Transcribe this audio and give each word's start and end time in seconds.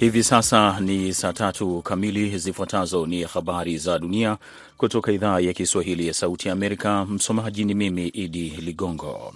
Hivi 0.00 0.22
sasa 0.22 0.80
ni 0.80 1.14
saa 1.14 1.32
tatu 1.32 1.82
kamili. 1.82 2.38
Zifuatazo 2.38 3.06
ni 3.06 3.22
habari 3.22 3.78
za 3.78 3.98
dunia 3.98 4.36
kutoka 4.76 5.12
idhaa 5.12 5.40
ya 5.40 5.52
Kiswahili 5.52 6.06
ya 6.06 6.14
Sauti 6.14 6.48
ya 6.48 6.52
Amerika. 6.54 7.04
Msomaji 7.06 7.64
ni 7.64 7.74
mimi 7.74 8.08
Idi 8.08 8.48
Ligongo. 8.50 9.34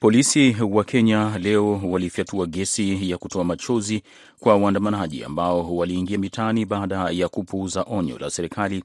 Polisi 0.00 0.56
wa 0.70 0.84
Kenya 0.84 1.38
leo 1.38 1.80
walifyatua 1.84 2.46
gesi 2.46 3.10
ya 3.10 3.18
kutoa 3.18 3.44
machozi 3.44 4.02
kwa 4.40 4.56
waandamanaji 4.56 5.24
ambao 5.24 5.76
waliingia 5.76 6.18
mitaani 6.18 6.64
baada 6.64 7.10
ya 7.10 7.28
kupuuza 7.28 7.84
onyo 7.90 8.18
la 8.18 8.30
serikali 8.30 8.84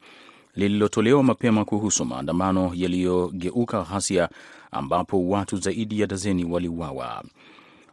lililotolewa 0.55 1.23
mapema 1.23 1.65
kuhusu 1.65 2.05
maandamano 2.05 2.71
yaliyogeuka 2.75 3.81
ghasia 3.81 4.29
ambapo 4.71 5.29
watu 5.29 5.57
zaidi 5.57 5.99
ya 5.99 6.07
dazeni 6.07 6.45
waliuawa. 6.45 7.23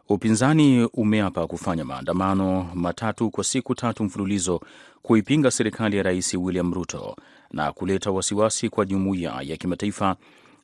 Upinzani 0.09 0.89
umeapa 0.93 1.47
kufanya 1.47 1.85
maandamano 1.85 2.69
matatu 2.75 3.31
kwa 3.31 3.43
siku 3.43 3.75
tatu 3.75 4.03
mfululizo 4.03 4.61
kuipinga 5.01 5.51
serikali 5.51 5.97
ya 5.97 6.03
Rais 6.03 6.33
William 6.33 6.73
Ruto 6.73 7.15
na 7.51 7.71
kuleta 7.71 8.11
wasiwasi 8.11 8.69
kwa 8.69 8.85
jumuiya 8.85 9.39
ya 9.41 9.57
kimataifa 9.57 10.15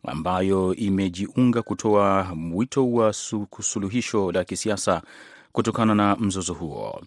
ambayo 0.03 0.75
imejiunga 0.75 1.61
kutoa 1.61 2.23
mwito 2.35 2.91
wa 2.91 3.13
suluhisho 3.61 4.31
la 4.31 4.43
kisiasa 4.43 5.01
kutokana 5.51 5.95
na 5.95 6.15
mzozo 6.15 6.53
huo. 6.53 7.01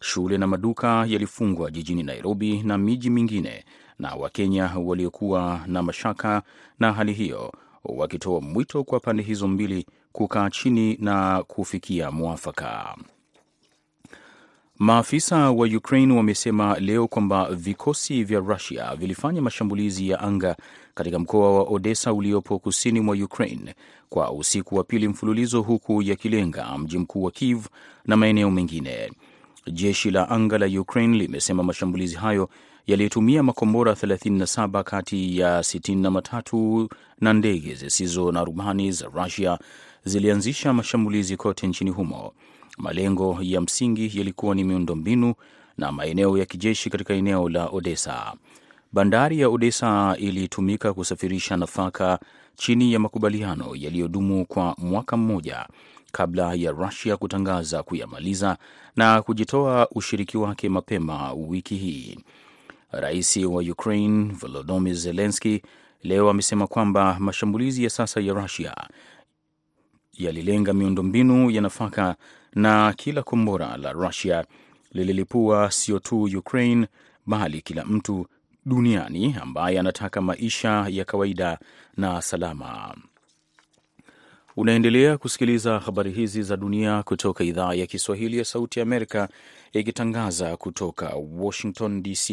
Shule 0.00 0.38
na 0.38 0.46
maduka 0.46 1.06
yalifungwa 1.08 1.70
jijini 1.70 2.02
Nairobi 2.02 2.62
na 2.62 2.78
miji 2.78 3.10
mingine, 3.10 3.64
na 3.98 4.14
Wakenya 4.14 4.72
waliokuwa 4.84 5.60
na 5.66 5.82
mashaka 5.82 6.42
na 6.78 6.92
hali 6.92 7.12
hiyo 7.12 7.52
wakitoa 7.84 8.40
mwito 8.40 8.84
kwa 8.84 9.00
pande 9.00 9.22
hizo 9.22 9.48
mbili 9.48 9.86
kukaa 10.16 10.50
chini 10.50 10.96
na 11.00 11.42
kufikia 11.42 12.10
mwafaka. 12.10 12.96
Maafisa 14.78 15.50
wa 15.50 15.66
Ukraine 15.66 16.14
wamesema 16.16 16.78
leo 16.78 17.08
kwamba 17.08 17.48
vikosi 17.50 18.24
vya 18.24 18.40
Rusia 18.40 18.96
vilifanya 18.96 19.42
mashambulizi 19.42 20.08
ya 20.08 20.20
anga 20.20 20.56
katika 20.94 21.18
mkoa 21.18 21.52
wa 21.54 21.62
Odessa 21.62 22.12
uliopo 22.12 22.58
kusini 22.58 23.00
mwa 23.00 23.16
Ukraine 23.16 23.74
kwa 24.08 24.32
usiku 24.32 24.76
wa 24.76 24.84
pili 24.84 25.08
mfululizo, 25.08 25.62
huku 25.62 26.02
yakilenga 26.02 26.78
mji 26.78 26.98
mkuu 26.98 27.22
wa 27.22 27.30
Kiev 27.30 27.66
na 28.04 28.16
maeneo 28.16 28.50
mengine. 28.50 29.12
Jeshi 29.72 30.10
la 30.10 30.28
anga 30.30 30.58
la 30.58 30.80
Ukraine 30.80 31.18
limesema 31.18 31.62
mashambulizi 31.62 32.16
hayo 32.16 32.48
yaliyotumia 32.86 33.42
makombora 33.42 33.92
37 33.92 34.82
kati 34.82 35.38
ya 35.38 35.60
63 35.60 36.88
na 37.20 37.32
ndege 37.32 37.74
zisizo 37.74 38.32
na 38.32 38.44
rubani 38.44 38.92
za 38.92 39.06
Rusia 39.14 39.58
zilianzisha 40.06 40.72
mashambulizi 40.72 41.36
kote 41.36 41.66
nchini 41.66 41.90
humo. 41.90 42.32
Malengo 42.78 43.38
ya 43.42 43.60
msingi 43.60 44.18
yalikuwa 44.18 44.54
ni 44.54 44.64
miundombinu 44.64 45.34
na 45.78 45.92
maeneo 45.92 46.38
ya 46.38 46.44
kijeshi 46.46 46.90
katika 46.90 47.14
eneo 47.14 47.48
la 47.48 47.66
Odessa. 47.66 48.32
Bandari 48.92 49.40
ya 49.40 49.48
Odessa 49.48 50.16
ilitumika 50.18 50.92
kusafirisha 50.94 51.56
nafaka 51.56 52.18
chini 52.56 52.92
ya 52.92 52.98
makubaliano 52.98 53.76
yaliyodumu 53.76 54.46
kwa 54.46 54.74
mwaka 54.78 55.16
mmoja 55.16 55.66
kabla 56.12 56.54
ya 56.54 56.70
Rusia 56.70 57.16
kutangaza 57.16 57.82
kuyamaliza 57.82 58.56
na 58.96 59.22
kujitoa 59.22 59.88
ushiriki 59.90 60.38
wake 60.38 60.68
mapema 60.68 61.32
wiki 61.32 61.76
hii. 61.76 62.18
Rais 62.92 63.36
wa 63.36 63.62
Ukraine 63.62 64.32
Volodymyr 64.32 64.94
Zelensky 64.94 65.62
leo 66.02 66.30
amesema 66.30 66.66
kwamba 66.66 67.16
mashambulizi 67.20 67.84
ya 67.84 67.90
sasa 67.90 68.20
ya 68.20 68.34
Rusia 68.34 68.74
yalilenga 70.18 70.72
miundombinu 70.72 71.50
ya 71.50 71.60
nafaka 71.60 72.16
na 72.54 72.92
kila 72.92 73.22
kombora 73.22 73.76
la 73.76 73.92
Rusia 73.92 74.44
lililipua 74.92 75.70
sio 75.70 75.98
tu 75.98 76.22
Ukraine 76.22 76.86
bali 77.26 77.60
kila 77.62 77.84
mtu 77.84 78.26
duniani 78.66 79.36
ambaye 79.42 79.78
anataka 79.80 80.20
maisha 80.20 80.86
ya 80.90 81.04
kawaida 81.04 81.58
na 81.96 82.22
salama. 82.22 82.94
Unaendelea 84.56 85.18
kusikiliza 85.18 85.78
habari 85.78 86.10
hizi 86.12 86.42
za 86.42 86.56
dunia 86.56 87.02
kutoka 87.02 87.44
idhaa 87.44 87.74
ya 87.74 87.86
Kiswahili 87.86 88.38
ya 88.38 88.44
Sauti 88.44 88.78
ya 88.78 88.82
Amerika 88.82 89.28
ikitangaza 89.72 90.56
kutoka 90.56 91.12
Washington 91.38 92.02
DC. 92.02 92.30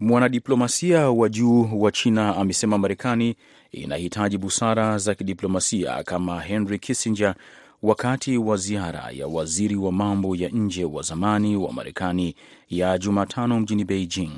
Mwanadiplomasia 0.00 1.10
wa 1.10 1.28
juu 1.28 1.68
wa 1.80 1.92
China 1.92 2.36
amesema 2.36 2.78
Marekani 2.78 3.36
inahitaji 3.74 4.38
busara 4.38 4.98
za 4.98 5.14
kidiplomasia 5.14 6.02
kama 6.02 6.40
Henry 6.40 6.78
Kissinger 6.78 7.34
wakati 7.82 8.38
wa 8.38 8.56
ziara 8.56 9.10
ya 9.12 9.26
waziri 9.26 9.76
wa 9.76 9.92
mambo 9.92 10.36
ya 10.36 10.48
nje 10.48 10.84
wa 10.84 11.02
zamani 11.02 11.56
wa 11.56 11.72
Marekani 11.72 12.34
ya 12.70 12.98
Jumatano 12.98 13.60
mjini 13.60 13.84
Beijing. 13.84 14.30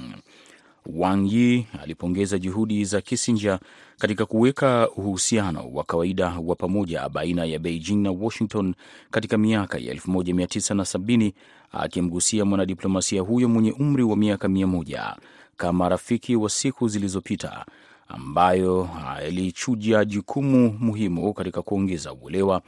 Wang 0.87 1.27
Yi 1.33 1.67
alipongeza 1.83 2.39
juhudi 2.39 2.85
za 2.85 3.01
Kissinger 3.01 3.59
katika 3.99 4.27
kuweka 4.27 4.91
uhusiano 4.97 5.71
wa 5.73 5.85
kawaida 5.85 6.39
wa 6.45 6.55
pamoja 6.57 7.09
baina 7.09 7.45
ya 7.45 7.59
Beijing 7.59 7.97
na 7.97 8.11
Washington 8.11 8.75
katika 9.11 9.39
miaka 9.39 9.79
ya 9.79 9.95
1970 9.95 11.33
akimgusia 11.73 12.45
mwanadiplomasia 12.45 13.21
huyo 13.23 13.49
mwenye 13.49 13.73
umri 13.73 14.03
wa 14.03 14.17
miaka 14.17 14.49
mia 14.49 14.67
moja 14.67 15.17
kama 15.57 15.89
rafiki 15.89 16.37
wa 16.37 16.51
siku 16.51 16.89
zilizopita 16.89 17.67
ambayo 18.09 18.89
alichuja 19.17 20.05
jukumu 20.05 20.77
muhimu 20.81 21.35
katika 21.35 21.63
kuongeza 21.63 22.13
uelewa 22.13 22.63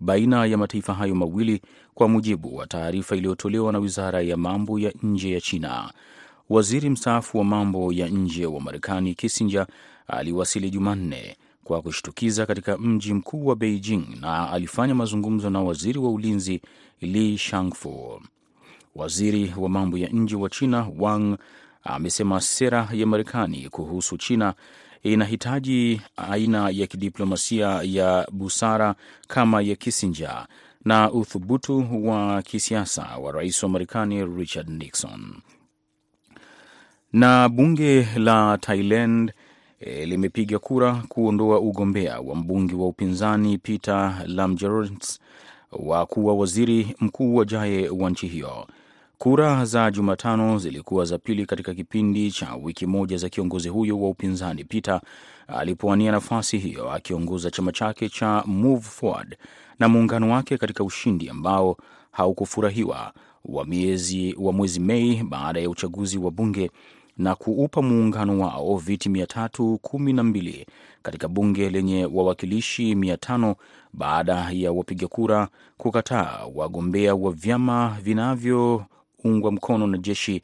baina 0.00 0.46
ya 0.46 0.58
mataifa 0.58 0.94
hayo 0.94 1.14
mawili, 1.14 1.60
kwa 1.94 2.08
mujibu 2.08 2.56
wa 2.56 2.66
taarifa 2.66 3.16
iliyotolewa 3.16 3.72
na 3.72 3.78
wizara 3.78 4.20
ya 4.20 4.36
mambo 4.36 4.78
ya 4.78 4.92
nje 5.02 5.30
ya 5.32 5.40
China. 5.40 5.92
Waziri 6.50 6.90
mstaafu 6.90 7.38
wa 7.38 7.44
mambo 7.44 7.92
ya 7.92 8.08
nje 8.08 8.46
wa 8.46 8.60
Marekani 8.60 9.14
Kissinger 9.14 9.66
aliwasili 10.06 10.70
Jumanne 10.70 11.36
kwa 11.64 11.82
kushtukiza 11.82 12.46
katika 12.46 12.78
mji 12.78 13.14
mkuu 13.14 13.46
wa 13.46 13.56
Beijing 13.56 14.04
na 14.20 14.50
alifanya 14.50 14.94
mazungumzo 14.94 15.50
na 15.50 15.60
waziri 15.60 15.98
wa 15.98 16.10
ulinzi 16.10 16.60
Li 17.00 17.38
Shangfu. 17.38 18.22
Waziri 18.94 19.54
wa 19.56 19.68
mambo 19.68 19.98
ya 19.98 20.08
nje 20.08 20.36
wa 20.36 20.50
China 20.50 20.88
Wang 20.98 21.36
amesema 21.84 22.40
sera 22.40 22.88
ya 22.92 23.06
Marekani 23.06 23.68
kuhusu 23.68 24.16
China 24.16 24.54
inahitaji 25.02 26.00
aina 26.16 26.70
ya 26.70 26.86
kidiplomasia 26.86 27.80
ya 27.84 28.26
busara 28.32 28.94
kama 29.28 29.62
ya 29.62 29.76
Kissinger 29.76 30.46
na 30.84 31.12
uthubutu 31.12 31.86
wa 32.08 32.42
kisiasa 32.42 33.16
wa 33.18 33.32
rais 33.32 33.62
wa 33.62 33.68
Marekani 33.68 34.24
Richard 34.26 34.68
Nixon. 34.68 35.34
Na 37.12 37.48
bunge 37.48 38.08
la 38.16 38.58
Thailand 38.58 39.32
e, 39.80 40.06
limepiga 40.06 40.58
kura 40.58 41.02
kuondoa 41.08 41.60
ugombea 41.60 42.20
wa 42.20 42.34
mbunge 42.36 42.74
wa 42.74 42.86
upinzani 42.88 43.58
Peter 43.58 44.24
Lamjaroenrat 44.26 45.18
wa 45.72 46.06
kuwa 46.06 46.34
waziri 46.34 46.96
mkuu 47.00 47.34
wajaye 47.34 47.88
wa 47.88 48.10
nchi 48.10 48.26
hiyo. 48.28 48.66
Kura 49.22 49.64
za 49.64 49.90
Jumatano 49.90 50.58
zilikuwa 50.58 51.04
za 51.04 51.18
pili 51.18 51.46
katika 51.46 51.74
kipindi 51.74 52.30
cha 52.30 52.54
wiki 52.54 52.86
moja 52.86 53.16
za 53.16 53.28
kiongozi 53.28 53.68
huyo 53.68 54.00
wa 54.00 54.08
upinzani 54.08 54.64
Peter 54.64 55.00
alipowania 55.48 56.12
nafasi 56.12 56.58
hiyo 56.58 56.92
akiongoza 56.92 57.50
chama 57.50 57.72
chake 57.72 58.08
cha 58.08 58.42
Move 58.46 58.80
Forward 58.82 59.36
na 59.78 59.88
muungano 59.88 60.32
wake 60.32 60.58
katika 60.58 60.84
ushindi 60.84 61.28
ambao 61.28 61.76
haukufurahiwa 62.10 63.12
wa 63.44 63.64
miezi 63.64 64.34
wa 64.38 64.52
mwezi 64.52 64.80
Mei 64.80 65.22
baada 65.22 65.60
ya 65.60 65.70
uchaguzi 65.70 66.18
wa 66.18 66.30
bunge 66.30 66.70
na 67.16 67.34
kuupa 67.34 67.82
muungano 67.82 68.38
wao 68.40 68.76
viti 68.76 69.08
mia 69.08 69.26
tatu 69.26 69.78
kumi 69.82 70.12
na 70.12 70.22
mbili 70.22 70.66
katika 71.02 71.28
bunge 71.28 71.70
lenye 71.70 72.04
wawakilishi 72.04 72.94
mia 72.94 73.16
tano 73.16 73.56
baada 73.92 74.50
ya 74.52 74.72
wapiga 74.72 75.08
kura 75.08 75.48
kukataa 75.76 76.40
wagombea 76.54 77.14
wa 77.14 77.32
vyama 77.32 77.96
vinavyo 78.02 78.84
ungwa 79.24 79.52
mkono 79.52 79.86
na 79.86 79.98
jeshi 79.98 80.42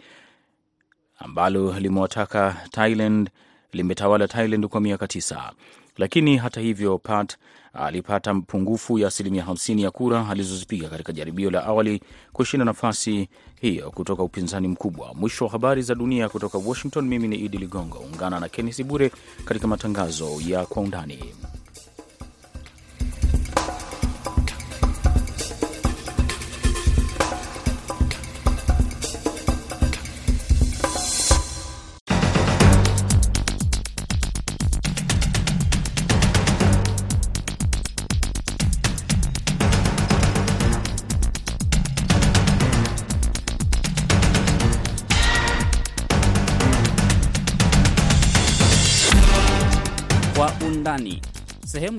ambalo 1.18 1.78
limewataka 1.78 2.56
Thailand 2.70 3.30
limetawala 3.72 4.28
Thailand 4.28 4.66
kwa 4.66 4.80
miaka 4.80 5.06
tisa. 5.08 5.52
Lakini 5.96 6.36
hata 6.36 6.60
hivyo, 6.60 6.98
Pat 6.98 7.36
alipata 7.72 8.34
pungufu 8.34 8.98
ya 8.98 9.08
asilimia 9.08 9.44
50 9.44 9.80
ya 9.82 9.90
kura 9.90 10.28
alizozipiga 10.28 10.88
katika 10.88 11.12
jaribio 11.12 11.50
la 11.50 11.64
awali 11.64 12.02
kushinda 12.32 12.64
nafasi 12.64 13.28
hiyo 13.60 13.90
kutoka 13.90 14.22
upinzani 14.22 14.68
mkubwa. 14.68 15.14
Mwisho 15.14 15.44
wa 15.44 15.50
habari 15.50 15.82
za 15.82 15.94
dunia 15.94 16.28
kutoka 16.28 16.58
Washington. 16.58 17.08
Mimi 17.08 17.28
ni 17.28 17.36
Idi 17.36 17.58
Ligongo, 17.58 17.98
ungana 17.98 18.40
na 18.40 18.48
Kennesi 18.48 18.84
Bure 18.84 19.10
katika 19.44 19.66
matangazo 19.66 20.30
ya 20.46 20.66
kwa 20.66 20.82
undani. 20.82 21.24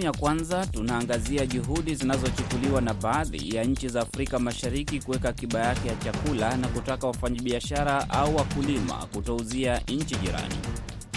Ya 0.10 0.14
kwanza 0.14 0.66
tunaangazia 0.66 1.46
juhudi 1.46 1.96
zinazochukuliwa 1.96 2.82
na 2.82 2.94
baadhi 2.94 3.56
ya 3.56 3.64
nchi 3.64 3.88
za 3.90 4.02
Afrika 4.02 4.40
Mashariki 4.40 5.00
kuweka 5.00 5.30
akiba 5.30 5.60
yake 5.60 5.88
ya 5.88 5.96
chakula 5.96 6.58
na 6.58 6.68
kutaka 6.68 7.08
wafanyabiashara 7.08 8.10
au 8.10 8.36
wakulima 8.36 8.94
kutouzia 8.94 9.82
nchi 9.88 10.16
jirani. 10.16 10.56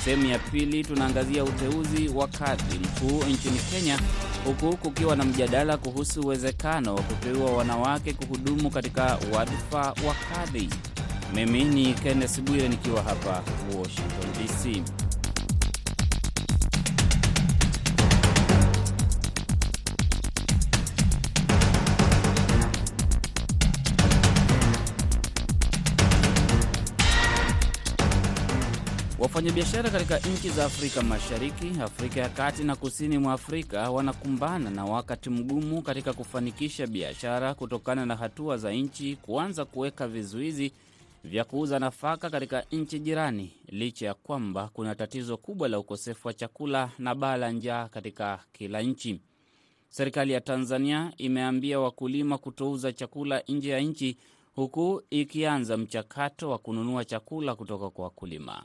Sehemu 0.04 0.26
ya 0.26 0.38
pili 0.38 0.84
tunaangazia 0.84 1.44
uteuzi 1.44 2.08
wa 2.08 2.28
kadhi 2.28 2.78
mkuu 2.78 3.24
nchini 3.24 3.58
Kenya, 3.70 3.98
huku 4.44 4.76
kukiwa 4.76 5.16
na 5.16 5.24
mjadala 5.24 5.76
kuhusu 5.76 6.20
uwezekano 6.20 6.94
wa 6.94 7.02
kuteua 7.02 7.50
wanawake 7.52 8.12
kuhudumu 8.12 8.70
katika 8.70 9.18
wadhifa 9.34 9.78
wa 9.78 10.14
kadhi. 10.34 10.68
Mimi 11.34 11.64
ni 11.64 11.94
Kenneth 11.94 12.40
Bwire 12.40 12.68
nikiwa 12.68 13.02
hapa 13.02 13.42
Washington 13.78 14.32
DC. 14.38 15.01
Wafanyabiashara 29.22 29.90
katika 29.90 30.18
nchi 30.18 30.48
za 30.50 30.64
Afrika 30.64 31.02
Mashariki, 31.02 31.70
Afrika 31.82 32.20
ya 32.20 32.28
Kati 32.28 32.64
na 32.64 32.76
kusini 32.76 33.18
mwa 33.18 33.32
Afrika 33.32 33.90
wanakumbana 33.90 34.70
na 34.70 34.84
wakati 34.84 35.30
mgumu 35.30 35.82
katika 35.82 36.12
kufanikisha 36.12 36.86
biashara 36.86 37.54
kutokana 37.54 38.06
na 38.06 38.16
hatua 38.16 38.56
za 38.56 38.72
nchi 38.72 39.16
kuanza 39.16 39.64
kuweka 39.64 40.08
vizuizi 40.08 40.72
vya 41.24 41.44
kuuza 41.44 41.78
nafaka 41.78 42.30
katika 42.30 42.64
nchi 42.72 42.98
jirani, 43.00 43.52
licha 43.68 44.06
ya 44.06 44.14
kwamba 44.14 44.70
kuna 44.72 44.94
tatizo 44.94 45.36
kubwa 45.36 45.68
la 45.68 45.78
ukosefu 45.78 46.28
wa 46.28 46.34
chakula 46.34 46.90
na 46.98 47.14
baa 47.14 47.36
la 47.36 47.50
njaa 47.52 47.88
katika 47.88 48.40
kila 48.52 48.82
nchi. 48.82 49.20
Serikali 49.88 50.32
ya 50.32 50.40
Tanzania 50.40 51.12
imeambia 51.16 51.80
wakulima 51.80 52.38
kutouza 52.38 52.92
chakula 52.92 53.42
nje 53.48 53.70
ya 53.70 53.80
nchi, 53.80 54.16
huku 54.54 55.02
ikianza 55.10 55.76
mchakato 55.76 56.50
wa 56.50 56.58
kununua 56.58 57.04
chakula 57.04 57.54
kutoka 57.54 57.90
kwa 57.90 58.04
wakulima. 58.04 58.64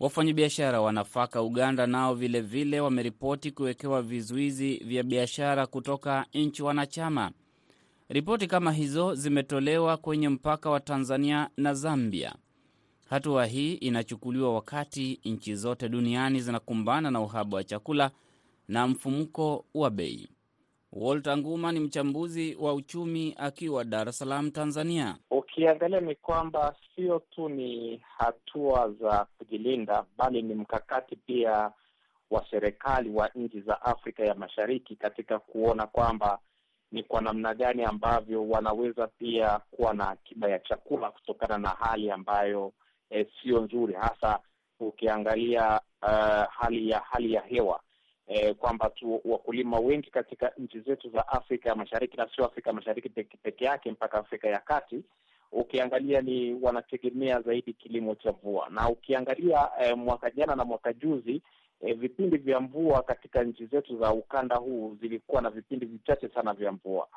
Wafanyabiashara 0.00 0.80
wa 0.80 0.92
nafaka 0.92 1.42
Uganda 1.42 1.86
nao 1.86 2.14
vilevile 2.14 2.80
wameripoti 2.80 3.50
kuwekewa 3.50 4.02
vizuizi 4.02 4.76
vya 4.76 5.02
biashara 5.02 5.66
kutoka 5.66 6.26
nchi 6.34 6.62
wanachama. 6.62 7.30
Ripoti 8.08 8.46
kama 8.46 8.72
hizo 8.72 9.14
zimetolewa 9.14 9.96
kwenye 9.96 10.28
mpaka 10.28 10.70
wa 10.70 10.80
Tanzania 10.80 11.50
na 11.56 11.74
Zambia. 11.74 12.34
Hatua 13.10 13.46
hii 13.46 13.72
inachukuliwa 13.74 14.54
wakati 14.54 15.20
nchi 15.24 15.54
zote 15.54 15.88
duniani 15.88 16.40
zinakumbana 16.40 17.10
na 17.10 17.20
uhaba 17.20 17.56
wa 17.56 17.64
chakula 17.64 18.10
na 18.68 18.88
mfumuko 18.88 19.64
wa 19.74 19.90
bei. 19.90 20.28
Walter 20.96 21.36
Nguma 21.38 21.72
ni 21.72 21.80
mchambuzi 21.80 22.56
wa 22.60 22.74
uchumi 22.74 23.34
akiwa 23.38 23.84
Dar 23.84 24.08
es 24.08 24.18
Salaam, 24.18 24.50
Tanzania. 24.50 25.16
Ukiangalia 25.30 26.00
ni 26.00 26.14
kwamba 26.14 26.74
sio 26.96 27.18
tu 27.18 27.48
ni 27.48 28.00
hatua 28.18 28.90
za 29.00 29.26
kujilinda, 29.38 30.04
bali 30.16 30.42
ni 30.42 30.54
mkakati 30.54 31.16
pia 31.16 31.70
wa 32.30 32.46
serikali 32.50 33.10
wa 33.10 33.28
nchi 33.34 33.60
za 33.60 33.82
Afrika 33.82 34.24
ya 34.24 34.34
Mashariki 34.34 34.96
katika 34.96 35.38
kuona 35.38 35.86
kwamba 35.86 36.38
ni 36.92 37.02
kwa 37.02 37.20
namna 37.20 37.54
gani 37.54 37.84
ambavyo 37.84 38.48
wanaweza 38.48 39.06
pia 39.06 39.60
kuwa 39.70 39.94
na 39.94 40.08
akiba 40.08 40.48
ya 40.50 40.58
chakula 40.58 41.10
kutokana 41.10 41.58
na 41.58 41.68
hali 41.68 42.10
ambayo 42.10 42.72
eh, 43.10 43.26
sio 43.42 43.60
nzuri, 43.60 43.94
hasa 43.94 44.38
ukiangalia 44.80 45.80
uh, 46.02 46.44
hali 46.50 46.90
ya 46.90 46.98
hali 47.00 47.32
ya 47.32 47.40
hewa 47.42 47.80
eh, 48.26 48.54
kwamba 48.54 48.90
tu 48.90 49.20
wakulima 49.24 49.78
wengi 49.78 50.10
katika 50.10 50.52
nchi 50.58 50.80
zetu 50.80 51.10
za 51.10 51.28
Afrika 51.28 51.68
ya 51.68 51.74
Mashariki 51.74 52.16
na 52.16 52.28
sio 52.36 52.44
Afrika 52.46 52.72
Mashariki 52.72 53.08
peke, 53.08 53.36
peke 53.42 53.64
yake 53.64 53.90
mpaka 53.90 54.18
Afrika 54.18 54.48
ya 54.48 54.58
Kati, 54.58 55.04
ukiangalia 55.52 56.20
ni 56.20 56.54
wanategemea 56.62 57.40
zaidi 57.40 57.72
kilimo 57.72 58.14
cha 58.14 58.32
mvua, 58.32 58.68
na 58.70 58.88
ukiangalia 58.88 59.68
eh, 59.80 59.96
mwaka 59.96 60.30
jana 60.30 60.56
na 60.56 60.64
mwaka 60.64 60.92
juzi 60.92 61.42
eh, 61.80 61.96
vipindi 61.96 62.36
vya 62.36 62.60
mvua 62.60 63.02
katika 63.02 63.44
nchi 63.44 63.66
zetu 63.66 63.98
za 63.98 64.12
ukanda 64.12 64.56
huu 64.56 64.96
zilikuwa 65.00 65.42
na 65.42 65.50
vipindi 65.50 65.86
vichache 65.86 66.28
sana 66.28 66.52
vya 66.54 66.72
mvua. 66.72 67.08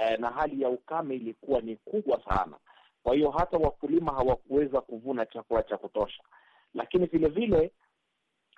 Eh, 0.00 0.18
na 0.18 0.30
hali 0.30 0.62
ya 0.62 0.68
ukame 0.68 1.14
ilikuwa 1.14 1.60
ni 1.60 1.76
kubwa 1.76 2.22
sana. 2.28 2.56
Kwa 3.02 3.14
hiyo 3.14 3.30
hata 3.30 3.56
wakulima 3.56 4.12
hawakuweza 4.12 4.80
kuvuna 4.80 5.26
chakula 5.26 5.62
cha 5.62 5.76
kutosha, 5.76 6.22
lakini 6.74 7.06
vile 7.06 7.28
vile 7.28 7.70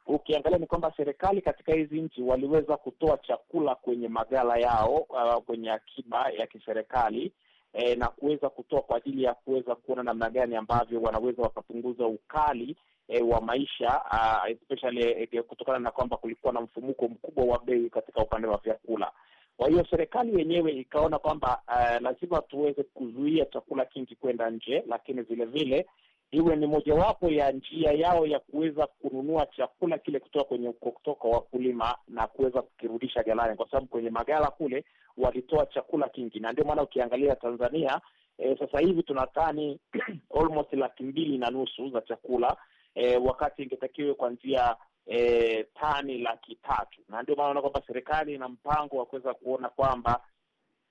ukiangalia 0.06 0.58
ni 0.58 0.66
kwamba 0.66 0.92
serikali 0.96 1.40
katika 1.40 1.74
hizi 1.74 2.00
nchi 2.00 2.22
waliweza 2.22 2.76
kutoa 2.76 3.18
chakula 3.18 3.74
kwenye 3.74 4.08
magala 4.08 4.56
yao, 4.56 4.96
uh, 4.96 5.34
kwenye 5.44 5.70
akiba 5.70 6.30
ya 6.30 6.46
kiserikali 6.46 7.32
eh, 7.72 7.98
na 7.98 8.08
kuweza 8.08 8.48
kutoa 8.50 8.80
kwa 8.82 8.96
ajili 8.96 9.22
ya 9.22 9.34
kuweza 9.34 9.74
kuona 9.74 10.02
namna 10.02 10.30
gani 10.30 10.56
ambavyo 10.56 11.00
wanaweza 11.02 11.42
wakapunguza 11.42 12.06
ukali 12.06 12.76
eh, 13.08 13.28
wa 13.28 13.40
maisha 13.40 14.02
uh, 14.12 14.50
especially 14.50 15.02
eh, 15.32 15.42
kutokana 15.42 15.78
na 15.78 15.90
kwamba 15.90 16.16
kulikuwa 16.16 16.52
na 16.52 16.60
mfumuko 16.60 17.08
mkubwa 17.08 17.44
wa 17.44 17.58
bei 17.64 17.90
katika 17.90 18.22
upande 18.22 18.48
wa 18.48 18.56
vyakula. 18.64 19.12
Kwa 19.56 19.68
hiyo 19.68 19.86
serikali 19.90 20.38
yenyewe 20.38 20.72
ikaona 20.72 21.18
kwamba 21.18 21.62
uh, 21.68 22.02
lazima 22.02 22.40
tuweze 22.42 22.82
kuzuia 22.82 23.44
chakula 23.44 23.84
kingi 23.84 24.16
kwenda 24.16 24.50
nje, 24.50 24.84
lakini 24.88 25.22
vile 25.22 25.44
vile 25.44 25.86
iwe 26.30 26.56
ni 26.56 26.66
mojawapo 26.66 27.28
ya 27.30 27.52
njia 27.52 27.92
yao 27.92 28.26
ya 28.26 28.38
kuweza 28.40 28.86
kununua 28.86 29.46
chakula 29.46 29.98
kile 29.98 30.20
kutoka 30.20 30.44
kwenye 30.44 30.72
kutoka 30.72 31.28
wakulima 31.28 31.98
na 32.08 32.26
kuweza 32.26 32.62
kukirudisha 32.62 33.22
galani, 33.22 33.56
kwa 33.56 33.66
sababu 33.70 33.86
kwenye 33.86 34.10
magala 34.10 34.50
kule 34.50 34.84
walitoa 35.16 35.66
chakula 35.66 36.08
kingi, 36.08 36.40
na 36.40 36.52
ndio 36.52 36.64
maana 36.64 36.82
ukiangalia 36.82 37.36
Tanzania 37.36 38.00
e, 38.38 38.56
sasa 38.56 38.78
hivi 38.80 39.02
tuna 39.02 39.26
tani 39.26 39.80
almost 40.40 40.72
laki 40.72 41.02
mbili 41.02 41.38
na 41.38 41.50
nusu 41.50 41.90
za 41.90 42.00
chakula 42.00 42.56
e, 42.94 43.16
wakati 43.16 43.62
ingetakiwe 43.62 44.14
kuanzia 44.14 44.76
e, 45.06 45.64
tani 45.64 46.18
laki 46.18 46.54
tatu, 46.54 47.00
na 47.08 47.22
ndio 47.22 47.36
maana 47.36 47.60
kwamba 47.60 47.82
serikali 47.86 48.34
ina 48.34 48.48
mpango 48.48 48.96
wa 48.96 49.06
kuweza 49.06 49.34
kuona 49.34 49.68
kwamba 49.68 50.20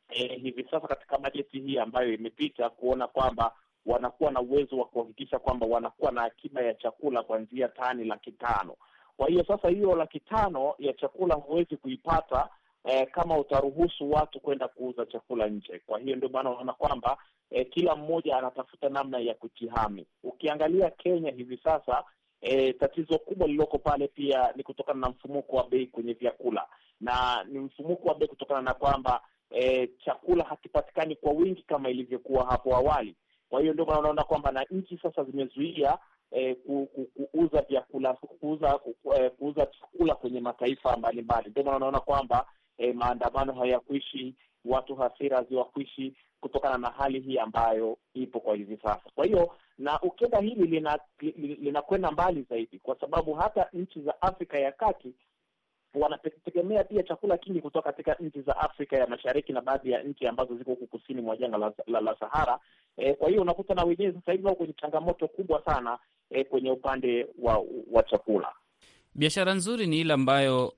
e, 0.09 0.35
hivi 0.35 0.63
sasa 0.71 0.87
katika 0.87 1.17
bajeti 1.17 1.59
hii 1.59 1.77
ambayo 1.77 2.13
imepita 2.13 2.69
kuona 2.69 3.07
kwamba 3.07 3.55
wanakuwa 3.85 4.31
na 4.31 4.41
uwezo 4.41 4.77
wa 4.77 4.85
kuhakikisha 4.85 5.39
kwamba 5.39 5.65
wanakuwa 5.65 6.11
na 6.11 6.23
akiba 6.23 6.61
ya 6.61 6.73
chakula 6.73 7.23
kuanzia 7.23 7.67
tani 7.67 8.03
laki 8.03 8.31
tano. 8.31 8.75
Kwa 9.17 9.27
hiyo 9.27 9.45
sasa 9.47 9.69
hiyo 9.69 9.95
laki 9.95 10.19
tano 10.19 10.75
ya 10.79 10.93
chakula 10.93 11.35
huwezi 11.35 11.77
kuipata 11.77 12.49
eh, 12.85 13.07
kama 13.11 13.37
utaruhusu 13.37 14.11
watu 14.11 14.39
kwenda 14.39 14.67
kuuza 14.67 15.05
chakula 15.05 15.47
nje. 15.47 15.79
Kwa 15.85 15.99
hiyo 15.99 16.15
ndio 16.15 16.29
maana 16.29 16.49
unaona 16.49 16.73
kwamba 16.73 17.17
eh, 17.51 17.67
kila 17.69 17.95
mmoja 17.95 18.37
anatafuta 18.37 18.89
namna 18.89 19.19
ya 19.19 19.33
kujihami. 19.33 20.05
Ukiangalia 20.23 20.89
Kenya 20.89 21.31
hivi 21.31 21.57
sasa 21.63 22.03
eh, 22.41 22.75
tatizo 22.79 23.17
kubwa 23.19 23.47
lililoko 23.47 23.77
pale 23.77 24.07
pia 24.07 24.53
ni 24.55 24.63
kutokana 24.63 24.99
na 24.99 25.09
mfumuko 25.09 25.55
wa 25.55 25.67
bei 25.69 25.87
kwenye 25.87 26.13
vyakula, 26.13 26.67
na 27.01 27.43
ni 27.49 27.59
mfumuko 27.59 28.07
wa 28.07 28.15
bei 28.15 28.27
kutokana 28.27 28.61
na 28.61 28.73
kwamba 28.73 29.21
eh, 29.49 29.89
chakula 30.05 30.43
hakipatikani 30.43 31.15
kwa 31.15 31.31
wingi 31.31 31.61
kama 31.63 31.89
ilivyokuwa 31.89 32.45
hapo 32.45 32.75
awali. 32.75 33.15
Kwa 33.53 33.61
hiyo 33.61 33.73
ndio 33.73 33.85
maana 33.85 33.99
unaona 33.99 34.23
kwamba 34.23 34.51
na 34.51 34.63
nchi 34.71 34.97
sasa 35.03 35.23
zimezuia 35.23 35.97
eh, 36.31 36.55
ku, 36.65 36.87
ku, 36.95 37.05
kuuza 37.27 37.61
vyakula 37.61 38.13
kuuza 38.13 38.77
ku, 38.77 38.95
eh, 39.15 39.31
kuuza 39.31 39.65
chakula 39.65 40.15
kwenye 40.15 40.39
mataifa 40.39 40.97
mbalimbali. 40.97 41.49
Ndio 41.49 41.63
maana 41.63 41.77
unaona 41.77 41.99
kwamba 41.99 42.45
eh, 42.77 42.95
maandamano 42.95 43.53
hayakuishi, 43.53 44.35
watu 44.65 44.95
hasira 44.95 45.37
haziwakuishi 45.37 46.13
kutokana 46.41 46.77
na 46.77 46.89
hali 46.89 47.19
hii 47.19 47.37
ambayo 47.37 47.97
ipo 48.13 48.39
kwa 48.39 48.55
hivi 48.55 48.77
sasa. 48.77 49.09
Kwa 49.15 49.25
hiyo 49.25 49.55
na 49.77 50.01
ukienda 50.01 50.39
hili 50.39 50.65
linakwenda 51.59 52.07
lina 52.07 52.11
mbali 52.11 52.41
zaidi, 52.49 52.79
kwa 52.79 52.99
sababu 52.99 53.33
hata 53.33 53.69
nchi 53.73 54.01
za 54.01 54.21
Afrika 54.21 54.59
ya 54.59 54.71
Kati 54.71 55.13
wanategemea 55.93 56.83
pia 56.83 57.03
chakula 57.03 57.37
kingi 57.37 57.61
kutoka 57.61 57.91
katika 57.91 58.13
nchi 58.13 58.41
za 58.41 58.57
Afrika 58.57 58.97
ya 58.97 59.07
Mashariki 59.07 59.53
na 59.53 59.61
baadhi 59.61 59.91
ya 59.91 60.03
nchi 60.03 60.27
ambazo 60.27 60.55
ziko 60.57 60.69
huku 60.71 60.87
kusini 60.87 61.21
mwa 61.21 61.37
jangwa 61.37 61.59
la, 61.59 61.73
la, 61.87 61.99
la 62.01 62.15
Sahara. 62.19 62.59
E, 62.97 63.13
kwa 63.13 63.29
hiyo 63.29 63.41
unakuta 63.41 63.73
na 63.73 63.83
wenyewe 63.83 64.13
sasa 64.13 64.31
hivi 64.31 64.43
wako 64.45 64.55
kwenye 64.57 64.73
changamoto 64.73 65.27
kubwa 65.27 65.61
sana 65.65 65.97
e, 66.29 66.43
kwenye 66.43 66.71
upande 66.71 67.27
wa 67.41 67.63
wa 67.91 68.03
chakula. 68.03 68.47
Biashara 69.15 69.53
nzuri 69.53 69.87
ni 69.87 69.99
ile 69.99 70.13
ambayo 70.13 70.73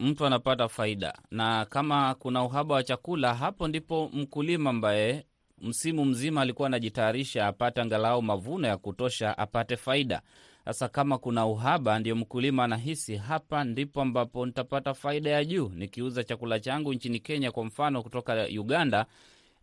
mtu 0.00 0.26
anapata 0.26 0.68
faida, 0.68 1.18
na 1.30 1.64
kama 1.64 2.14
kuna 2.14 2.44
uhaba 2.44 2.74
wa 2.74 2.82
chakula, 2.82 3.34
hapo 3.34 3.68
ndipo 3.68 4.10
mkulima 4.12 4.70
ambaye 4.70 5.24
msimu 5.62 6.04
mzima 6.04 6.40
alikuwa 6.40 6.66
anajitayarisha 6.68 7.46
apate 7.46 7.80
angalau 7.80 8.22
mavuno 8.22 8.68
ya 8.68 8.76
kutosha, 8.76 9.38
apate 9.38 9.76
faida. 9.76 10.22
Sasa 10.68 10.88
kama 10.88 11.18
kuna 11.18 11.46
uhaba, 11.46 11.98
ndio 11.98 12.16
mkulima 12.16 12.64
anahisi 12.64 13.16
hapa 13.16 13.64
ndipo 13.64 14.00
ambapo 14.02 14.46
nitapata 14.46 14.94
faida 14.94 15.30
ya 15.30 15.44
juu 15.44 15.68
nikiuza 15.74 16.24
chakula 16.24 16.60
changu 16.60 16.94
nchini 16.94 17.20
Kenya, 17.20 17.52
kwa 17.52 17.64
mfano 17.64 18.02
kutoka 18.02 18.46
Uganda 18.58 19.06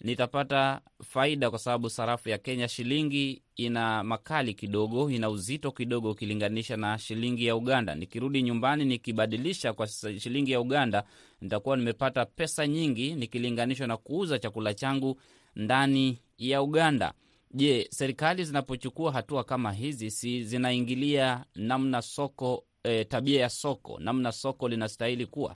nitapata 0.01 0.81
faida 1.03 1.49
kwa 1.49 1.59
sababu 1.59 1.89
sarafu 1.89 2.29
ya 2.29 2.37
Kenya, 2.37 2.67
shilingi 2.67 3.41
ina 3.55 4.03
makali 4.03 4.53
kidogo, 4.53 5.09
ina 5.09 5.29
uzito 5.29 5.71
kidogo 5.71 6.11
ukilinganisha 6.11 6.77
na 6.77 6.97
shilingi 6.97 7.45
ya 7.45 7.55
Uganda. 7.55 7.95
Nikirudi 7.95 8.41
nyumbani 8.43 8.85
nikibadilisha 8.85 9.73
kwa 9.73 9.87
shilingi 9.87 10.51
ya 10.51 10.59
Uganda, 10.61 11.03
nitakuwa 11.41 11.77
nimepata 11.77 12.25
pesa 12.25 12.67
nyingi 12.67 13.13
nikilinganishwa 13.15 13.87
na 13.87 13.97
kuuza 13.97 14.39
chakula 14.39 14.73
changu 14.73 15.19
ndani 15.55 16.19
ya 16.37 16.61
Uganda. 16.61 17.13
Je, 17.57 17.87
serikali 17.91 18.43
zinapochukua 18.43 19.11
hatua 19.11 19.43
kama 19.43 19.71
hizi, 19.71 20.11
si 20.11 20.43
zinaingilia 20.43 21.45
namna 21.55 22.01
soko 22.01 22.63
e, 22.83 23.03
tabia 23.05 23.41
ya 23.41 23.49
soko, 23.49 23.99
namna 23.99 24.31
soko 24.31 24.67
linastahili 24.69 25.25
kuwa? 25.25 25.55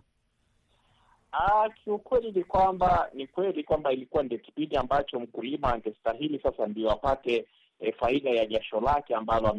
Ah, 1.31 1.69
kiukweli 1.69 2.31
ni 2.31 2.43
kwamba 2.43 3.09
ni 3.13 3.27
kweli 3.27 3.63
kwamba 3.63 3.91
ilikuwa 3.93 4.23
ndio 4.23 4.37
kipindi 4.37 4.77
ambacho 4.77 5.19
mkulima 5.19 5.73
angestahili 5.73 6.39
sasa 6.43 6.67
ndio 6.67 6.91
apate 6.91 7.45
e, 7.79 7.91
faida 7.91 8.29
ya 8.29 8.45
jasho 8.45 8.79
lake 8.81 9.15
ambalo 9.15 9.55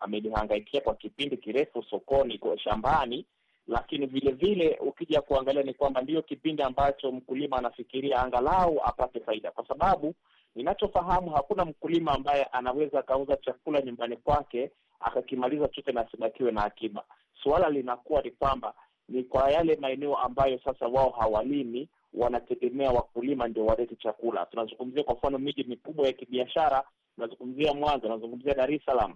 amelihangaikia 0.00 0.80
kwa 0.80 0.94
kipindi 0.94 1.36
kirefu 1.36 1.82
sokoni 1.90 2.38
kwa 2.38 2.58
shambani, 2.58 3.24
lakini 3.68 4.06
vile 4.06 4.30
vile 4.32 4.78
ukija 4.80 5.20
kuangalia 5.20 5.62
ni 5.62 5.74
kwamba 5.74 6.02
ndiyo 6.02 6.22
kipindi 6.22 6.62
ambacho 6.62 7.12
mkulima 7.12 7.56
anafikiria 7.58 8.22
angalau 8.22 8.80
apate 8.84 9.20
faida, 9.20 9.50
kwa 9.50 9.68
sababu 9.68 10.14
ninachofahamu 10.54 11.30
hakuna 11.30 11.64
mkulima 11.64 12.12
ambaye 12.12 12.44
anaweza 12.44 12.98
akauza 12.98 13.36
chakula 13.36 13.82
nyumbani 13.82 14.16
kwake 14.16 14.70
akakimaliza 15.00 15.68
chote 15.68 15.92
na 15.92 16.00
asibakiwe 16.00 16.52
na 16.52 16.64
akiba. 16.64 17.04
Suala 17.42 17.70
linakuwa 17.70 18.22
ni 18.22 18.30
kwamba 18.30 18.74
ni 19.08 19.22
kwa 19.24 19.50
yale 19.50 19.76
maeneo 19.76 20.16
ambayo 20.16 20.58
sasa 20.64 20.86
wao 20.88 21.10
hawalimi, 21.10 21.88
wanategemea 22.14 22.90
wakulima 22.90 23.48
ndio 23.48 23.66
walete 23.66 23.96
chakula. 23.96 24.46
Tunazungumzia 24.46 25.04
kwa 25.04 25.14
mfano 25.14 25.38
miji 25.38 25.64
mikubwa 25.64 26.06
ya 26.06 26.12
kibiashara, 26.12 26.84
unazungumzia 27.18 27.74
Mwanza, 27.74 28.06
unazungumzia 28.06 28.54
Dar 28.54 28.72
es 28.72 28.84
Salaam, 28.84 29.14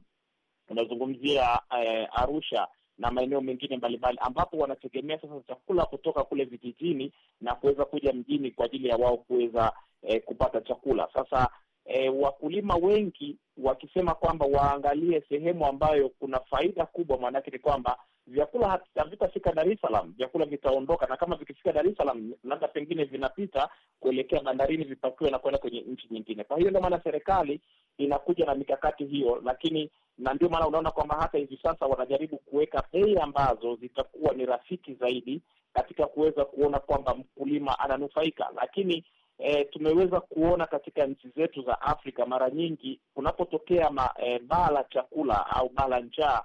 unazungumzia 0.71 1.61
eh, 1.81 2.09
Arusha 2.13 2.69
na 2.99 3.11
maeneo 3.11 3.41
mengine 3.41 3.77
mbalimbali, 3.77 4.19
ambapo 4.21 4.57
wanategemea 4.59 5.19
sasa 5.21 5.35
chakula 5.49 5.85
kutoka 5.87 6.25
kule 6.25 6.45
vijijini 6.45 7.13
na 7.41 7.55
kuweza 7.55 7.85
kuja 7.85 8.13
mjini 8.13 8.51
kwa 8.51 8.65
ajili 8.67 8.89
ya 8.89 8.97
wao 8.97 9.17
kuweza 9.17 9.73
eh, 10.03 10.23
kupata 10.25 10.61
chakula. 10.61 11.09
Sasa 11.15 11.49
eh, 11.85 12.13
wakulima 12.21 12.75
wengi 12.77 13.37
wakisema 13.57 14.15
kwamba 14.15 14.47
waangalie 14.47 15.23
sehemu 15.29 15.67
ambayo 15.67 16.09
kuna 16.09 16.41
faida 16.41 16.87
kubwa, 16.87 17.19
maanake 17.19 17.51
ni 17.51 17.59
kwamba 17.59 17.99
vyakula 18.27 18.81
havitafika 18.97 19.53
Dar 19.53 19.69
es 19.73 19.81
Salaam, 19.81 20.13
vyakula 20.17 20.45
vitaondoka, 20.47 21.07
na 21.07 21.17
kama 21.17 21.37
vikifika 21.37 21.73
Dar 21.73 21.87
es 21.89 21.97
Salaam, 21.97 22.33
labda 22.45 22.69
pengine 22.69 23.05
vinapita 23.05 23.69
kuelekea 24.01 24.41
bandarini, 24.41 24.85
vipakiwe 24.85 25.31
na 25.31 25.39
kwenda 25.39 25.59
kwenye 25.59 25.81
nchi 25.81 26.09
nyingine. 26.11 26.45
Kwa 26.45 26.57
hiyo 26.59 26.71
ndio 26.71 26.83
maana 26.83 27.01
serikali 27.05 27.61
inakuja 27.99 28.47
na 28.47 28.55
mikakati 28.55 29.05
hiyo, 29.05 29.41
lakini 29.45 29.91
na 30.19 30.35
ndio 30.35 30.49
maana 30.49 30.67
unaona 30.67 30.91
kwamba 30.91 31.17
hata 31.17 31.39
hivi 31.39 31.59
sasa 31.63 31.87
wanajaribu 31.87 32.37
kuweka 32.39 32.83
bei 32.93 33.17
ambazo 33.19 33.75
zitakuwa 33.77 34.35
ni 34.35 34.47
rafiki 34.47 34.95
zaidi 34.95 35.43
katika 35.73 36.07
kuweza 36.07 36.45
kuona 36.45 36.79
kwamba 36.79 37.15
mkulima 37.15 37.79
ananufaika, 37.79 38.51
lakini 38.57 39.05
E, 39.39 39.65
tumeweza 39.65 40.21
kuona 40.21 40.67
katika 40.67 41.07
nchi 41.07 41.29
zetu 41.37 41.63
za 41.63 41.81
Afrika 41.81 42.27
mara 42.27 42.51
nyingi 42.51 43.01
kunapotokea 43.15 43.91
e, 44.23 44.39
baa 44.39 44.71
la 44.71 44.85
chakula 44.85 45.47
au 45.47 45.69
baa 45.69 45.89
la 45.89 46.01
njaa 46.01 46.43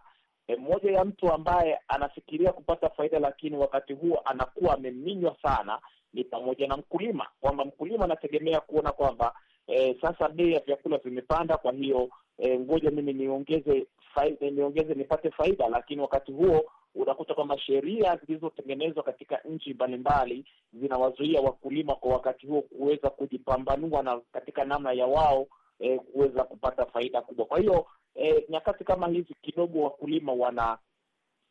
e, 0.48 0.56
moja 0.56 0.92
ya 0.92 1.06
mtu 1.06 1.34
ambaye 1.34 1.80
anafikiria 1.88 2.52
kupata 2.54 2.90
faida, 2.90 3.20
lakini 3.20 3.58
wakati 3.58 3.94
huo 3.94 4.22
anakuwa 4.26 4.74
ameminywa 4.74 5.36
sana 5.42 5.80
ni 6.14 6.24
pamoja 6.24 6.68
na 6.68 6.78
mkulima, 6.78 7.28
kwamba 7.42 7.66
mkulima 7.66 8.06
anategemea 8.06 8.60
kuona 8.60 8.92
kwamba 8.92 9.34
e, 9.68 9.98
sasa 10.02 10.30
bei 10.30 10.54
ya 10.54 10.60
vyakula 10.60 10.98
vimepanda, 10.98 11.58
kwa 11.58 11.72
hiyo 11.74 12.10
e, 12.42 12.58
mimi 12.92 13.14
niongeze 13.14 13.86
faida, 14.14 14.50
niongeze 14.50 14.94
nipate 14.94 15.32
faida, 15.32 15.70
lakini 15.70 16.02
wakati 16.02 16.32
huo 16.32 16.64
unakuta 16.96 17.34
kwamba 17.34 17.58
sheria 17.60 18.16
zilizotengenezwa 18.26 19.04
katika 19.04 19.38
nchi 19.50 19.74
mbalimbali 19.74 20.46
zinawazuia 20.74 21.42
wakulima 21.42 21.96
kwa 21.96 22.12
wakati 22.14 22.48
huo 22.48 22.62
kuweza 22.62 23.10
kujipambanua 23.10 24.04
na 24.04 24.22
katika 24.32 24.66
namna 24.66 24.92
ya 24.92 25.08
wao 25.08 25.48
e, 25.80 25.98
kuweza 26.00 26.44
kupata 26.44 26.86
faida 26.86 27.22
kubwa. 27.22 27.46
Kwa 27.46 27.60
hiyo 27.60 27.86
e, 28.16 28.46
nyakati 28.50 28.84
kama 28.84 29.08
hizi 29.08 29.36
kidogo 29.42 29.82
wakulima 29.84 30.34
wana 30.34 30.78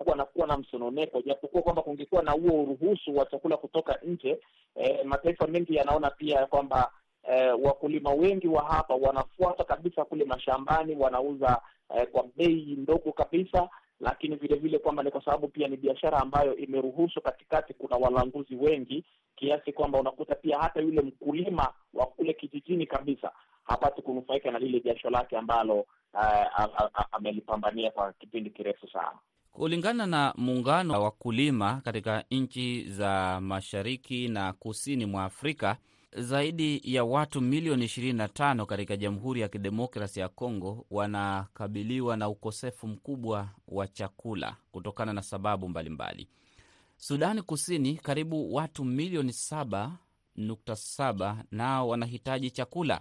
wanakuwa 0.06 0.46
na 0.46 0.56
msononeko, 0.56 1.20
japokuwa 1.22 1.62
kwamba 1.62 1.82
kungekuwa 1.82 2.22
na 2.22 2.30
huo 2.32 2.62
uruhusu 2.62 3.16
wa 3.16 3.26
chakula 3.26 3.56
kutoka 3.56 3.98
nje. 4.04 4.38
E, 4.74 5.04
mataifa 5.04 5.46
mengi 5.46 5.74
yanaona 5.74 6.10
pia 6.10 6.46
kwamba 6.46 6.92
e, 7.22 7.50
wakulima 7.50 8.10
wengi 8.10 8.48
wa 8.48 8.64
hapa 8.64 8.94
wanafuata 8.94 9.64
kabisa 9.64 10.04
kule 10.04 10.24
mashambani, 10.24 10.96
wanauza 10.96 11.60
eh, 11.96 12.06
kwa 12.12 12.24
bei 12.36 12.74
ndogo 12.78 13.12
kabisa 13.12 13.68
lakini 14.00 14.36
vile 14.36 14.56
vile 14.56 14.78
kwamba 14.78 15.02
ni 15.02 15.10
kwa 15.10 15.24
sababu 15.24 15.48
pia 15.48 15.68
ni 15.68 15.76
biashara 15.76 16.18
ambayo 16.20 16.56
imeruhusu, 16.56 17.20
katikati 17.20 17.74
kuna 17.74 17.96
walanguzi 17.96 18.54
wengi, 18.56 19.04
kiasi 19.36 19.72
kwamba 19.72 20.00
unakuta 20.00 20.34
pia 20.34 20.58
hata 20.58 20.80
yule 20.80 21.00
mkulima 21.02 21.72
wa 21.94 22.06
kule 22.06 22.32
kijijini 22.32 22.86
kabisa 22.86 23.32
hapati 23.64 24.02
kunufaika 24.02 24.50
na 24.50 24.58
lile 24.58 24.80
jasho 24.80 25.10
lake 25.10 25.36
ambalo 25.36 25.86
amelipambania 27.12 27.90
kwa 27.90 28.12
kipindi 28.12 28.50
kirefu 28.50 28.88
sana. 28.88 29.18
Kulingana 29.52 30.06
na 30.06 30.34
muungano 30.36 30.92
wa 30.94 30.98
wakulima 31.00 31.80
katika 31.84 32.24
nchi 32.30 32.84
za 32.84 33.40
mashariki 33.40 34.28
na 34.28 34.52
kusini 34.52 35.06
mwa 35.06 35.24
Afrika, 35.24 35.76
zaidi 36.16 36.80
ya 36.84 37.04
watu 37.04 37.40
milioni 37.40 37.84
25 37.84 38.66
katika 38.66 38.96
Jamhuri 38.96 39.40
ya 39.40 39.48
Kidemokrasi 39.48 40.20
ya 40.20 40.28
Kongo 40.28 40.86
wanakabiliwa 40.90 42.16
na 42.16 42.28
ukosefu 42.28 42.86
mkubwa 42.88 43.48
wa 43.68 43.88
chakula 43.88 44.56
kutokana 44.72 45.12
na 45.12 45.22
sababu 45.22 45.68
mbalimbali. 45.68 46.28
Sudani 46.96 47.42
Kusini, 47.42 47.94
karibu 47.96 48.54
watu 48.54 48.84
milioni 48.84 49.32
7.7 49.32 51.36
nao 51.50 51.88
wanahitaji 51.88 52.50
chakula. 52.50 53.00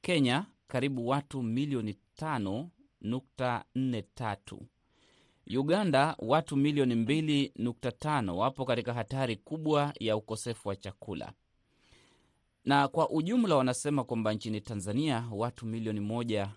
Kenya, 0.00 0.46
karibu 0.68 1.08
watu 1.08 1.42
milioni 1.42 1.96
5.43. 2.18 4.58
Uganda, 5.58 6.16
watu 6.18 6.56
milioni 6.56 6.94
2.5 6.94 8.30
wapo 8.30 8.64
katika 8.64 8.94
hatari 8.94 9.36
kubwa 9.36 9.92
ya 10.00 10.16
ukosefu 10.16 10.68
wa 10.68 10.76
chakula 10.76 11.32
na 12.64 12.88
kwa 12.88 13.10
ujumla 13.10 13.56
wanasema 13.56 14.04
kwamba 14.04 14.32
nchini 14.32 14.60
Tanzania 14.60 15.24
watu 15.32 15.66
milioni 15.66 16.00
moja 16.00 16.50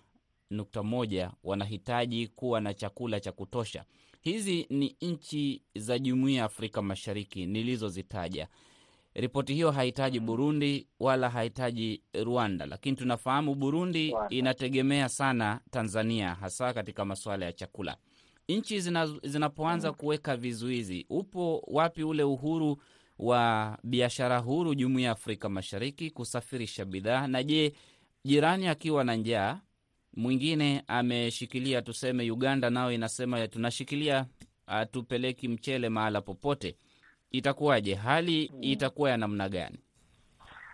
nukta 0.50 0.82
moja 0.82 1.30
wanahitaji 1.44 2.28
kuwa 2.28 2.60
na 2.60 2.74
chakula 2.74 3.20
cha 3.20 3.32
kutosha. 3.32 3.84
Hizi 4.20 4.66
ni 4.70 4.96
nchi 5.00 5.62
za 5.74 5.98
Jumuiya 5.98 6.38
ya 6.38 6.44
Afrika 6.44 6.82
Mashariki 6.82 7.46
nilizozitaja. 7.46 8.48
Ripoti 9.14 9.54
hiyo 9.54 9.70
hahitaji 9.70 10.20
Burundi 10.20 10.86
wala 11.00 11.30
hahitaji 11.30 12.02
Rwanda, 12.24 12.66
lakini 12.66 12.96
tunafahamu 12.96 13.54
Burundi 13.54 14.14
inategemea 14.30 15.08
sana 15.08 15.60
Tanzania, 15.70 16.34
hasa 16.34 16.72
katika 16.72 17.04
masuala 17.04 17.44
ya 17.46 17.52
chakula. 17.52 17.96
Nchi 18.48 18.80
zina, 18.80 19.06
zinapoanza 19.22 19.92
kuweka 19.92 20.36
vizuizi, 20.36 21.06
upo 21.10 21.62
wapi 21.66 22.02
ule 22.04 22.22
uhuru 22.22 22.76
wa 23.18 23.78
biashara 23.84 24.38
huru 24.38 24.74
Jumuiya 24.74 25.06
ya 25.06 25.12
Afrika 25.12 25.48
Mashariki 25.48 26.10
kusafirisha 26.10 26.84
bidhaa? 26.84 27.26
Na 27.26 27.42
je, 27.42 27.72
jirani 28.24 28.68
akiwa 28.68 29.04
na 29.04 29.14
njaa, 29.16 29.60
mwingine 30.16 30.82
ameshikilia, 30.86 31.82
tuseme 31.82 32.30
Uganda 32.30 32.70
nao 32.70 32.92
inasema 32.92 33.48
tunashikilia, 33.48 34.26
hatupeleki 34.66 35.48
mchele 35.48 35.88
mahala 35.88 36.20
popote, 36.20 36.76
itakuwaje? 37.30 37.94
Hali 37.94 38.42
itakuwa 38.60 39.10
ya 39.10 39.16
namna 39.16 39.48
gani? 39.48 39.78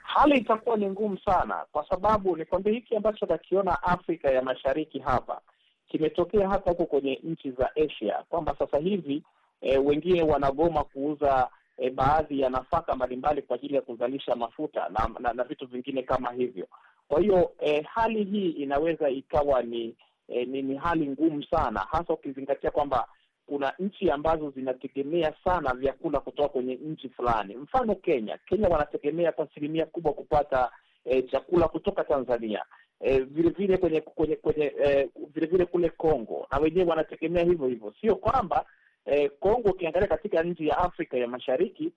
Hali 0.02 0.38
itakuwa 0.38 0.76
ni 0.76 0.86
ngumu 0.90 1.18
sana, 1.18 1.64
kwa 1.72 1.88
sababu 1.88 2.36
nikwambia, 2.36 2.72
hiki 2.72 2.96
ambacho 2.96 3.26
nakiona 3.26 3.82
Afrika 3.82 4.30
ya 4.30 4.42
Mashariki 4.42 4.98
hapa 4.98 5.40
kimetokea 5.88 6.48
hata 6.48 6.70
huko 6.70 6.86
kwenye 6.86 7.20
nchi 7.24 7.50
za 7.50 7.70
Asia, 7.76 8.24
kwamba 8.28 8.56
sasa 8.58 8.78
hivi 8.78 9.22
e, 9.60 9.78
wengine 9.78 10.22
wanagoma 10.22 10.84
kuuza 10.84 11.48
E, 11.80 11.90
baadhi 11.90 12.40
ya 12.40 12.50
nafaka 12.50 12.96
mbalimbali 12.96 13.42
kwa 13.42 13.56
ajili 13.56 13.74
ya 13.74 13.80
kuzalisha 13.82 14.36
mafuta 14.36 14.88
na, 14.88 15.10
na, 15.20 15.32
na 15.32 15.44
vitu 15.44 15.66
vingine 15.66 16.02
kama 16.02 16.32
hivyo. 16.32 16.66
Kwa 17.08 17.20
hiyo 17.20 17.52
e, 17.60 17.80
hali 17.82 18.24
hii 18.24 18.50
inaweza 18.50 19.08
ikawa 19.10 19.62
ni, 19.62 19.94
e, 20.28 20.44
ni 20.44 20.62
ni 20.62 20.76
hali 20.76 21.08
ngumu 21.08 21.42
sana, 21.44 21.80
hasa 21.80 22.12
ukizingatia 22.14 22.70
kwamba 22.70 23.08
kuna 23.46 23.72
nchi 23.78 24.10
ambazo 24.10 24.50
zinategemea 24.50 25.34
sana 25.44 25.74
vyakula 25.74 26.20
kutoka 26.20 26.48
kwenye 26.48 26.74
nchi 26.74 27.08
fulani. 27.08 27.56
Mfano 27.56 27.94
Kenya, 27.94 28.38
Kenya 28.46 28.68
wanategemea 28.68 29.32
kwa 29.32 29.44
asilimia 29.50 29.86
kubwa 29.86 30.12
kupata 30.12 30.70
e, 31.04 31.22
chakula 31.22 31.68
kutoka 31.68 32.04
Tanzania. 32.04 32.64
E, 33.00 33.18
vile 33.20 33.50
vile 33.50 33.76
kwenye 33.76 34.00
kwenye 34.00 34.36
kwenye 34.36 34.72
e, 34.84 35.08
vile 35.34 35.46
vile 35.46 35.64
kule 35.66 35.88
Kongo 35.88 36.46
na 36.52 36.58
wenyewe 36.58 36.90
wanategemea 36.90 37.44
hivyo 37.44 37.66
hivyo, 37.66 37.94
sio 38.00 38.16
kwamba 38.16 38.64
Kongo 39.40 39.68
eh, 39.68 39.74
ukiangalia 39.74 40.08
katika 40.08 40.42
nchi 40.42 40.68
ya 40.68 40.78
Afrika 40.78 41.16
ya 41.16 41.28
Mashariki 41.28 41.92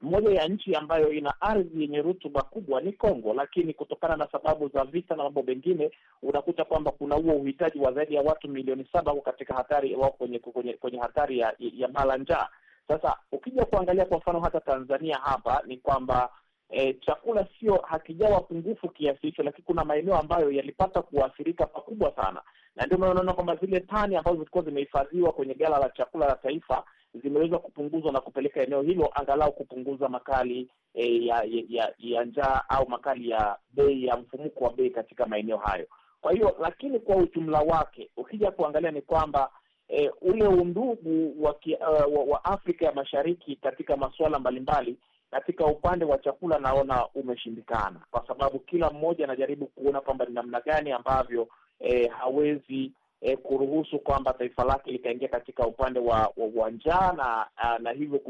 moja 0.00 0.30
ya 0.30 0.48
nchi 0.48 0.74
ambayo 0.74 1.12
ina 1.12 1.40
ardhi 1.40 1.82
yenye 1.82 2.02
rutuba 2.02 2.42
kubwa 2.42 2.80
ni 2.80 2.92
Kongo, 2.92 3.34
lakini 3.34 3.74
kutokana 3.74 4.16
na 4.16 4.28
sababu 4.32 4.68
za 4.68 4.84
vita 4.84 5.16
na 5.16 5.22
mambo 5.22 5.42
mengine 5.42 5.90
unakuta 6.22 6.64
kwamba 6.64 6.90
kuna 6.90 7.14
huo 7.14 7.34
uhitaji 7.34 7.78
wa 7.78 7.92
zaidi 7.92 8.14
ya 8.14 8.22
watu 8.22 8.48
milioni 8.48 8.86
saba 8.92 9.10
wako 9.12 9.22
katika 9.22 9.54
hatari 9.54 9.94
wako 9.94 10.16
kwenye, 10.16 10.38
kwenye 10.38 10.72
kwenye 10.72 10.98
hatari 10.98 11.38
ya, 11.38 11.54
ya 11.58 11.88
bala 11.88 12.16
njaa. 12.16 12.48
Sasa 12.88 13.16
ukija 13.32 13.64
kuangalia 13.64 14.04
kwa 14.04 14.18
mfano 14.18 14.40
hata 14.40 14.60
Tanzania 14.60 15.16
hapa 15.18 15.62
ni 15.66 15.76
kwamba 15.76 16.30
E, 16.70 16.94
chakula 16.94 17.46
sio 17.60 17.76
hakijawa 17.76 18.40
pungufu 18.40 18.88
kiasi 18.88 19.20
hicho, 19.26 19.42
lakini 19.42 19.64
kuna 19.64 19.84
maeneo 19.84 20.16
ambayo 20.18 20.50
yalipata 20.50 21.02
kuathirika 21.02 21.66
pakubwa 21.66 22.12
sana, 22.16 22.42
na 22.76 22.86
ndio 22.86 22.98
maana 22.98 23.12
unaona 23.12 23.32
kwamba 23.32 23.56
zile 23.56 23.80
tani 23.80 24.16
ambazo 24.16 24.36
zilikuwa 24.36 24.64
zimehifadhiwa 24.64 25.32
kwenye 25.32 25.54
gala 25.54 25.78
la 25.78 25.90
chakula 25.90 26.26
la 26.26 26.34
taifa 26.36 26.84
zimeweza 27.22 27.58
kupunguzwa 27.58 28.12
na 28.12 28.20
kupeleka 28.20 28.62
eneo 28.62 28.82
hilo 28.82 29.10
angalau 29.14 29.52
kupunguza 29.52 30.08
makali 30.08 30.68
e, 30.94 31.26
ya 31.26 31.44
ya, 31.68 31.92
ya 31.98 32.24
njaa 32.24 32.62
au 32.68 32.88
makali 32.88 33.30
ya 33.30 33.56
bei 33.72 34.04
ya 34.06 34.16
mfumuko 34.16 34.64
wa 34.64 34.72
bei 34.72 34.90
katika 34.90 35.26
maeneo 35.26 35.56
hayo. 35.56 35.86
Kwa 36.20 36.32
hiyo, 36.32 36.56
lakini 36.60 36.98
kwa 37.00 37.16
ujumla 37.16 37.60
wake 37.60 38.10
ukija 38.16 38.50
kuangalia 38.50 38.90
ni 38.90 39.02
kwamba 39.02 39.50
e, 39.88 40.10
ule 40.20 40.46
undugu 40.46 41.42
wa, 41.44 41.52
uh, 41.54 42.14
wa, 42.16 42.24
wa 42.24 42.44
Afrika 42.44 42.84
ya 42.86 42.92
Mashariki 42.92 43.56
katika 43.56 43.96
masuala 43.96 44.38
mbalimbali 44.38 44.96
katika 45.30 45.66
upande 45.66 46.04
wa 46.04 46.18
chakula 46.18 46.58
naona 46.58 47.06
umeshindikana, 47.14 48.00
kwa 48.10 48.26
sababu 48.26 48.58
kila 48.58 48.90
mmoja 48.90 49.24
anajaribu 49.24 49.66
kuona 49.66 50.00
kwamba 50.00 50.24
ni 50.24 50.34
namna 50.34 50.60
gani 50.60 50.92
ambavyo 50.92 51.48
e, 51.84 52.08
hawezi 52.08 52.92
eh, 53.20 53.38
kuruhusu 53.38 53.98
kwamba 53.98 54.32
taifa 54.32 54.64
lake 54.64 54.90
likaingia 54.92 55.28
katika 55.28 55.66
upande 55.66 56.00
wa, 56.00 56.32
wa, 56.36 56.50
wa 56.54 56.70
njaa 56.70 57.12
na 57.12 57.46
na 57.78 57.90
hivyo 57.90 58.20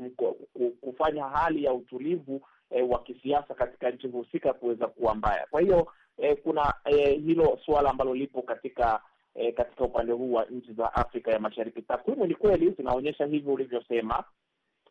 kufanya 0.81 1.25
hali 1.25 1.65
ya 1.65 1.73
utulivu 1.73 2.41
eh, 2.71 2.91
wa 2.91 2.99
kisiasa 3.03 3.55
katika 3.55 3.91
nchi 3.91 4.07
husika 4.09 4.53
kuweza 4.53 4.87
kuwa 4.87 5.15
mbaya. 5.15 5.47
Kwa 5.51 5.61
hiyo 5.61 5.87
eh, 6.19 6.37
kuna 6.43 6.75
eh, 6.85 7.23
hilo 7.25 7.59
suala 7.67 7.91
ambalo 7.91 8.15
lipo 8.15 8.43
katika 8.43 9.01
e, 9.35 9.53
katika 9.53 9.85
upande 9.85 10.13
huu 10.13 10.33
wa 10.33 10.45
nchi 10.45 10.73
za 10.73 10.95
Afrika 10.95 11.31
ya 11.31 11.39
Mashariki. 11.41 11.83
Takwimu 11.83 12.27
ni 12.27 12.35
kweli 12.35 12.71
zinaonyesha 12.71 13.27
hivyo 13.27 13.53
ulivyosema, 13.53 14.25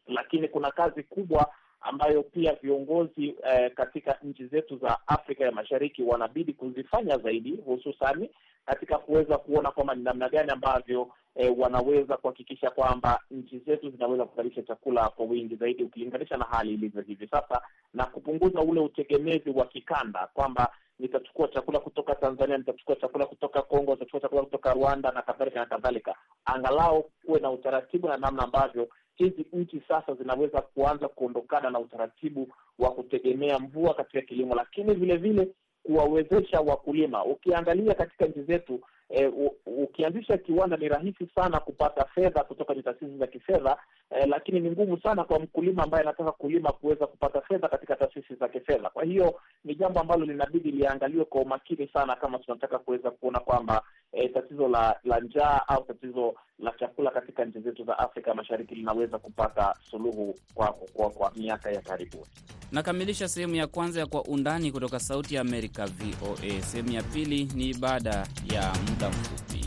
lakini 0.08 0.48
kuna 0.48 0.72
kazi 0.72 1.04
kubwa 1.04 1.54
ambayo 1.82 2.24
pia 2.24 2.54
viongozi 2.62 3.36
eh, 3.44 3.74
katika 3.74 4.18
nchi 4.24 4.48
zetu 4.48 4.78
za 4.78 5.00
Afrika 5.08 5.44
ya 5.46 5.52
Mashariki 5.52 6.04
wanabidi 6.04 6.54
kuzifanya 6.54 7.18
zaidi, 7.18 7.56
hususani 7.66 8.30
katika 8.66 8.98
kuweza 8.98 9.38
kuona 9.38 9.72
kwamba 9.72 9.96
ni 9.96 10.04
namna 10.04 10.30
gani 10.30 10.52
ambavyo 10.52 11.08
eh, 11.36 11.54
wanaweza 11.58 12.18
kuhakikisha 12.18 12.70
kwamba 12.70 13.20
nchi 13.32 13.60
zetu 13.60 13.90
zinaweza 13.90 14.26
kuzalisha 14.26 14.62
chakula 14.64 15.10
kwa 15.10 15.26
wingi 15.26 15.56
zaidi 15.56 15.84
ukilinganisha 15.84 16.38
na 16.38 16.46
hali 16.46 16.74
ilivyo 16.74 17.02
hivi 17.02 17.28
sasa, 17.28 17.62
na 17.94 18.06
kupunguza 18.06 18.62
ule 18.62 18.80
utegemezi 18.80 19.50
wa 19.50 19.66
kikanda 19.66 20.28
kwamba 20.34 20.72
nitachukua 21.00 21.48
chakula 21.48 21.80
kutoka 21.80 22.16
Tanzania, 22.16 22.58
nitachukua 22.58 22.96
chakula 22.96 23.26
kutoka 23.26 23.62
Kongo, 23.62 23.92
nitachukua 23.92 24.20
chakula 24.20 24.42
kutoka 24.42 24.74
Rwanda 24.74 25.12
na 25.12 25.22
kadhalika 25.22 25.60
na 25.60 25.66
kadhalika. 25.66 26.16
Angalau 26.46 27.04
kuwe 27.26 27.40
na 27.40 27.52
utaratibu 27.52 28.08
na 28.08 28.18
namna 28.18 28.44
ambavyo 28.44 28.90
hizi 29.16 29.46
nchi 29.54 29.82
sasa 29.88 30.14
zinaweza 30.14 30.62
kuanza 30.62 31.08
kuondokana 31.08 31.70
na 31.70 31.80
utaratibu 31.80 32.54
wa 32.80 32.92
kutegemea 32.92 33.60
mvua 33.60 33.94
katika 33.94 34.22
kilimo, 34.22 34.56
lakini 34.56 34.94
vile 34.94 35.18
vile 35.18 35.48
kuwawezesha 35.84 36.62
wakulima. 36.62 37.26
Ukiangalia 37.26 37.94
katika 37.94 38.26
nchi 38.26 38.42
zetu 38.44 38.80
e, 39.10 39.32
ukianzisha 39.66 40.38
kiwanda 40.38 40.78
ni 40.78 40.88
rahisi 40.90 41.28
sana 41.36 41.60
kupata 41.60 42.06
fedha 42.06 42.44
kutoka 42.44 42.76
taasisi 42.76 43.18
za 43.18 43.28
kifedha 43.28 43.78
e, 44.10 44.26
lakini 44.28 44.60
ni 44.60 44.72
ngumu 44.72 45.00
sana 45.02 45.24
kwa 45.24 45.40
mkulima 45.40 45.84
ambaye 45.84 46.04
anataka 46.04 46.32
kulima 46.32 46.72
kuweza 46.72 47.08
kupata 47.08 47.42
fedha 47.42 47.68
katika 47.68 47.96
taasisi 47.96 48.36
za 48.36 48.48
kifedha. 48.48 48.90
Kwa 48.90 49.04
hiyo 49.04 49.40
ni 49.66 49.76
jambo 49.76 50.00
ambalo 50.00 50.26
linabidi 50.26 50.72
liangaliwe 50.72 51.26
kwa 51.26 51.42
umakini 51.42 51.88
sana 51.94 52.16
kama 52.16 52.40
tunataka 52.40 52.80
kuweza 52.80 53.12
kuona 53.12 53.40
kwamba 53.40 53.84
e, 54.12 54.28
tatizo 54.30 54.68
la 54.68 55.00
la 55.04 55.20
njaa 55.20 55.62
au 55.68 55.84
tatizo 55.84 56.34
la 56.64 56.72
chakula 56.80 57.12
katika 57.12 57.46
nchi 57.46 57.60
zetu 57.60 57.84
za 57.84 58.00
Afrika 58.00 58.34
Mashariki 58.34 58.76
linaweza 58.76 59.18
kupata 59.20 59.76
suluhu 59.92 60.36
kwa, 60.54 60.68
kwa, 60.74 61.10
kwa 61.10 61.32
miaka 61.36 61.72
ya 61.72 61.82
karibuni. 61.82 62.26
Nakamilisha 62.72 63.28
sehemu 63.28 63.56
ya 63.56 63.68
kwanza 63.68 64.00
ya 64.00 64.06
Kwa 64.06 64.24
Undani 64.24 64.72
kutoka 64.72 65.00
Sauti 65.00 65.36
ya 65.36 65.42
Amerika, 65.42 65.86
VOA. 65.86 66.62
Sehemu 66.62 66.92
ya 66.92 67.04
pili 67.04 67.46
ni 67.56 67.74
baada 67.74 68.28
ya 68.54 68.74
muda 68.90 69.10
mfupi. 69.10 69.63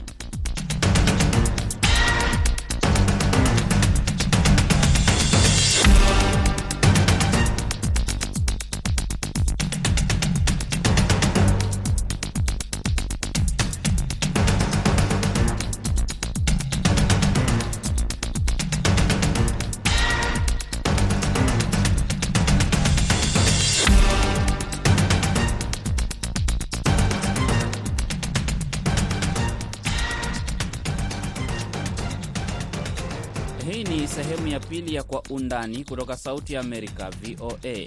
Pili 34.76 34.94
ya 34.94 35.02
Kwa 35.02 35.22
Undani 35.30 35.84
kutoka 35.84 36.16
Sauti 36.16 36.54
ya 36.54 36.60
Amerika, 36.60 37.10
VOA. 37.10 37.86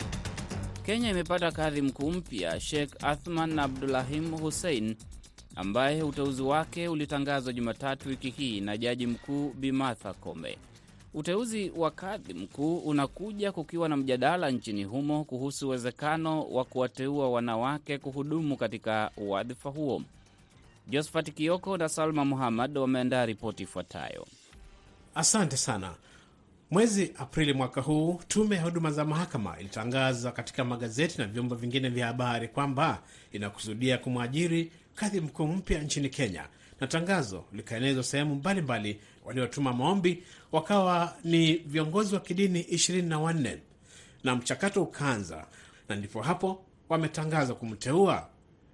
Kenya 0.85 1.09
imepata 1.09 1.51
kadhi 1.51 1.81
mkuu 1.81 2.11
mpya 2.11 2.59
Sheikh 2.59 3.03
Athman 3.03 3.59
Abdulahim 3.59 4.31
Hussein, 4.37 4.95
ambaye 5.55 6.03
uteuzi 6.03 6.41
wake 6.41 6.87
ulitangazwa 6.87 7.53
Jumatatu 7.53 8.09
wiki 8.09 8.29
hii 8.29 8.61
na 8.61 8.77
Jaji 8.77 9.07
Mkuu 9.07 9.49
Bi 9.53 9.71
Martha. 9.71 10.13
Uteuzi 11.13 11.71
wa 11.75 11.91
kadhi 11.91 12.33
mkuu 12.33 12.77
unakuja 12.77 13.51
kukiwa 13.51 13.89
na 13.89 13.97
mjadala 13.97 14.51
nchini 14.51 14.83
humo 14.83 15.23
kuhusu 15.23 15.67
uwezekano 15.67 16.43
wa 16.43 16.65
kuwateua 16.65 17.29
wanawake 17.29 17.97
kuhudumu 17.97 18.57
katika 18.57 19.11
wadhifa 19.17 19.69
huo. 19.69 20.01
Josephat 20.87 21.33
Kioko 21.33 21.77
na 21.77 21.89
Salma 21.89 22.25
Muhammad 22.25 22.77
wameandaa 22.77 23.25
ripoti 23.25 23.63
ifuatayo. 23.63 24.27
Asante 25.15 25.57
sana. 25.57 25.93
Mwezi 26.71 27.13
Aprili 27.17 27.53
mwaka 27.53 27.81
huu, 27.81 28.21
tume 28.27 28.55
ya 28.55 28.61
huduma 28.63 28.91
za 28.91 29.05
mahakama 29.05 29.59
ilitangaza 29.59 30.31
katika 30.31 30.63
magazeti 30.65 31.17
na 31.17 31.27
vyombo 31.27 31.55
vingine 31.55 31.89
vya 31.89 32.07
habari 32.07 32.47
kwamba 32.47 33.03
inakusudia 33.31 33.97
kumwajiri 33.97 34.71
kadhi 34.95 35.21
mkuu 35.21 35.47
mpya 35.47 35.81
nchini 35.81 36.09
Kenya, 36.09 36.47
na 36.79 36.87
tangazo 36.87 37.45
likaenezwa 37.53 38.03
sehemu 38.03 38.35
mbalimbali. 38.35 38.99
Waliotuma 39.25 39.73
maombi 39.73 40.23
wakawa 40.51 41.15
ni 41.23 41.53
viongozi 41.53 42.15
wa 42.15 42.21
kidini 42.21 42.59
ishirini 42.61 43.09
na 43.09 43.19
wanne 43.19 43.57
na 44.23 44.35
mchakato 44.35 44.83
ukaanza, 44.83 45.47
na 45.89 45.95
ndipo 45.95 46.21
hapo 46.21 46.65
wametangaza 46.89 47.53
kumteua 47.53 48.29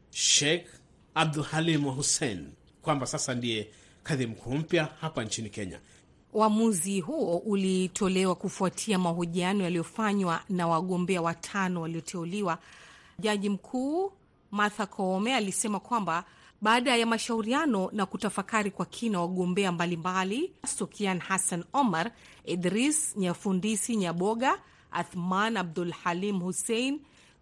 Sheikh 0.10 0.66
Abdul 1.14 1.44
Halim 1.44 1.84
Hussein 1.84 2.48
kwamba 2.82 3.06
sasa 3.08 3.34
ndiye 3.36 3.68
kadhi 4.04 4.26
mkuu 4.28 4.56
mpya 4.56 4.88
hapa 5.02 5.24
nchini 5.24 5.50
Kenya. 5.50 5.80
Uamuzi 6.36 7.00
huo 7.02 7.38
ulitolewa 7.38 8.36
kufuatia 8.36 9.00
mahojiano 9.00 9.64
yaliyofanywa 9.64 10.42
na 10.50 10.68
wagombea 10.68 11.22
watano 11.22 11.82
walioteuliwa. 11.82 12.58
Jaji 13.20 13.50
mkuu 13.50 14.12
Martha 14.52 14.86
Koome 14.86 15.36
alisema 15.36 15.80
kwamba 15.80 16.24
baada 16.62 16.96
ya 16.96 17.06
mashauriano 17.06 17.90
na 17.92 18.06
kutafakari 18.06 18.72
kwa 18.72 18.86
kina 18.86 19.20
wagombea 19.22 19.72
mbalimbali, 19.72 20.52
Sukian 20.78 21.20
Hassan 21.20 21.64
Omar, 21.74 22.12
Idris 22.46 23.18
Nyafundisi 23.18 23.96
Nyaboga, 23.96 24.60
Athman 24.92 25.58
Abdul 25.58 25.92
Halim 25.92 26.40
Hussein 26.40 27.00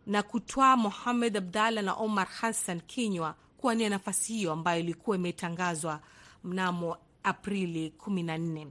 na 0.07 0.23
kutwaa 0.23 0.77
Mohamed 0.77 1.37
Abdalla 1.37 1.81
na 1.81 1.93
Omar 1.93 2.27
Hassan 2.27 2.81
Kinywa 2.81 3.35
kuwania 3.57 3.89
nafasi 3.89 4.33
hiyo 4.33 4.51
ambayo 4.51 4.79
ilikuwa 4.79 5.17
imetangazwa 5.17 5.99
mnamo 6.43 6.97
Aprili 7.23 7.93
14 8.07 8.67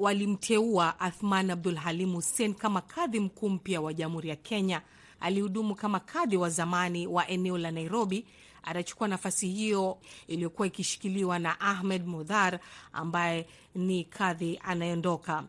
walimteua 0.00 1.00
Athman 1.00 1.50
Abdul 1.50 1.76
Halim 1.76 2.14
Hussein 2.14 2.54
kama 2.54 2.80
kadhi 2.80 3.20
mkuu 3.20 3.48
mpya 3.48 3.80
wa 3.80 3.94
Jamhuri 3.94 4.28
ya 4.28 4.36
Kenya. 4.36 4.82
Alihudumu 5.20 5.74
kama 5.74 6.00
kadhi 6.00 6.36
wa 6.36 6.50
zamani 6.50 7.06
wa 7.06 7.28
eneo 7.28 7.58
la 7.58 7.70
Nairobi. 7.70 8.26
Atachukua 8.62 9.08
nafasi 9.08 9.48
hiyo 9.48 9.98
iliyokuwa 10.26 10.66
ikishikiliwa 10.68 11.38
na 11.38 11.60
Ahmed 11.60 12.06
Mudhar 12.06 12.60
ambaye 12.92 13.46
ni 13.74 14.04
kadhi 14.04 14.60
anayeondoka. 14.64 15.44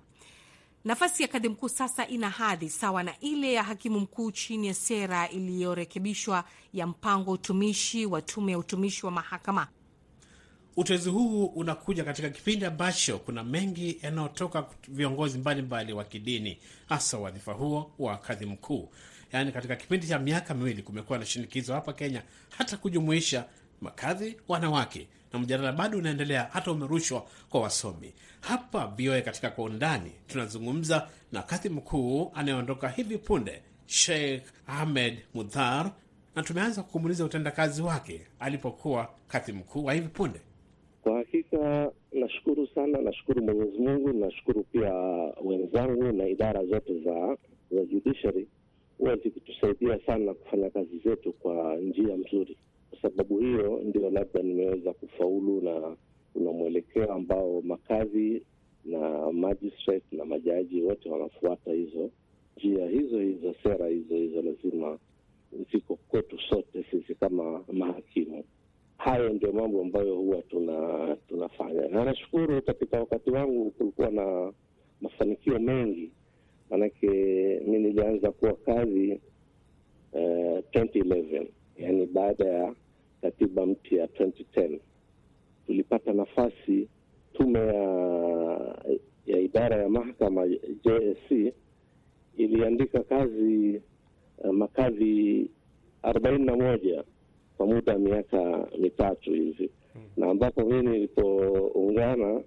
Nafasi 0.86 1.24
ya 1.24 1.28
kadhi 1.30 1.50
mkuu 1.50 1.70
sasa 1.70 2.08
ina 2.08 2.30
hadhi 2.30 2.70
sawa 2.70 3.04
na 3.04 3.20
ile 3.20 3.54
ya 3.54 3.64
hakimu 3.64 4.00
mkuu 4.00 4.32
chini 4.32 4.68
ya 4.68 4.74
sera 4.74 5.30
iliyorekebishwa 5.30 6.44
ya 6.74 6.88
mpango 6.88 7.32
utumishi 7.32 8.06
wa 8.06 8.22
tume 8.22 8.52
ya 8.52 8.58
utumishi 8.58 9.06
wa 9.06 9.12
mahakama. 9.12 9.68
Uteuzi 10.78 11.10
huu 11.10 11.46
unakuja 11.46 12.04
katika 12.04 12.30
kipindi 12.30 12.66
ambacho 12.66 13.18
kuna 13.20 13.44
mengi 13.44 13.98
yanayotoka 14.02 14.66
viongozi 14.88 15.38
mbalimbali 15.38 15.94
wa 15.94 16.04
kidini, 16.04 16.58
hasa 16.90 17.18
wadhifa 17.18 17.54
huo 17.54 17.92
wa 18.00 18.18
kadhi 18.18 18.46
mkuu. 18.46 18.90
Yaani, 19.34 19.52
katika 19.52 19.76
kipindi 19.76 20.08
cha 20.08 20.20
miaka 20.20 20.54
miwili 20.54 20.82
kumekuwa 20.84 21.20
na 21.20 21.26
shinikizo 21.26 21.74
hapa 21.74 21.94
Kenya 21.94 22.24
hata 22.58 22.78
kujumuisha 22.78 23.46
makadhi 23.82 24.38
wanawake, 24.48 25.08
na 25.34 25.40
mjadala 25.40 25.72
bado 25.72 25.98
unaendelea, 25.98 26.50
hata 26.54 26.72
umerushwa 26.72 27.28
kwa 27.50 27.62
wasomi. 27.62 28.14
Hapa 28.42 28.88
VOA 28.88 29.22
katika 29.22 29.50
Kwa 29.50 29.64
Undani 29.64 30.12
tunazungumza 30.28 31.08
na 31.32 31.42
kadhi 31.44 31.70
mkuu 31.70 32.32
anayeondoka 32.36 32.90
hivi 32.90 33.18
punde, 33.18 33.62
Sheikh 33.86 34.44
Ahmed 34.68 35.20
Mudhar, 35.34 35.92
na 36.36 36.44
tumeanza 36.44 36.84
kumuuliza 36.84 37.26
utendakazi 37.26 37.82
wake 37.82 38.22
alipokuwa 38.40 39.10
kadhi 39.28 39.52
mkuu 39.52 39.86
wa 39.86 39.94
hivi 39.94 40.08
punde. 40.08 40.42
Kwa 41.02 41.18
hakika 41.18 41.92
nashukuru 42.12 42.68
sana, 42.68 43.02
nashukuru 43.02 43.44
Mwenyezi 43.44 43.78
Mungu, 43.80 44.14
nashukuru 44.14 44.64
pia 44.64 44.94
wenzangu 45.44 46.04
na 46.04 46.28
idara 46.28 46.66
zote 46.66 47.00
za 47.00 47.38
za 47.72 47.86
judiciary 47.86 48.48
huwa 48.98 49.16
zikitusaidia 49.18 50.00
sana 50.06 50.34
kufanya 50.34 50.70
kazi 50.70 50.98
zetu 50.98 51.34
kwa 51.34 51.76
njia 51.76 52.18
mzuri. 52.18 52.58
Kwa 52.90 53.02
sababu 53.02 53.38
hiyo 53.40 53.82
ndio 53.84 54.10
labda 54.10 54.42
nimeweza 54.42 54.94
kufaulu, 54.94 55.62
na 55.62 55.96
kuna 56.34 56.52
mwelekeo 56.52 57.14
ambao 57.14 57.62
makadhi 57.62 58.42
na 58.86 59.32
magistrate 59.32 60.06
na 60.18 60.26
majaji 60.26 60.82
wote 60.82 61.10
wanafuata 61.10 61.72
hizo 61.72 62.10
njia 62.58 62.88
hizo 62.90 63.20
hizo, 63.20 63.54
sera 63.64 63.88
hizo 63.88 64.16
hizo, 64.16 64.42
lazima 64.42 64.98
ziko 65.72 65.96
kwetu 65.96 66.40
sote 66.50 66.86
sisi 66.92 67.16
kama 67.16 67.64
mahakimu. 67.72 68.44
Hayo 69.04 69.30
ndio 69.30 69.52
mambo 69.52 69.82
ambayo 69.82 70.16
huwa 70.16 70.42
tuna 70.42 71.18
tunafanya, 71.28 71.88
na 71.88 72.06
nashukuru 72.06 72.62
katika 72.62 73.00
wakati 73.00 73.30
wangu 73.32 73.72
kulikuwa 73.72 74.10
na 74.12 74.54
mafanikio 75.02 75.60
mengi, 75.60 76.12
manake 76.70 77.08
mi 77.68 77.80
nilianza 77.80 78.32
kuwa 78.32 78.54
kazi 78.54 79.22
uh, 80.14 80.20
2011 80.20 81.46
yani 81.78 82.06
baada 82.06 82.46
ya 82.48 82.76
katiba 83.22 83.66
mpya 83.66 84.06
2010 84.06 84.80
tulipata 85.68 86.14
nafasi, 86.14 86.88
tume 87.34 87.60
ya, 87.60 87.74
ya 89.26 89.40
idara 89.40 89.76
ya 89.82 89.90
mahakama 89.90 90.48
JSC 90.84 91.54
iliandika 92.38 93.00
kazi 93.04 93.82
uh, 94.38 94.52
makazi 94.54 95.48
arobaini 96.04 96.46
na 96.46 96.56
moja 96.56 97.04
kwa 97.62 97.68
muda 97.70 97.94
wa 97.94 98.00
miaka 98.00 98.68
mitatu 98.80 99.32
hivi 99.34 99.70
hmm. 99.94 100.02
na 100.18 100.30
ambapo 100.30 100.62
mi 100.66 100.82
nilipoungana 100.82 102.42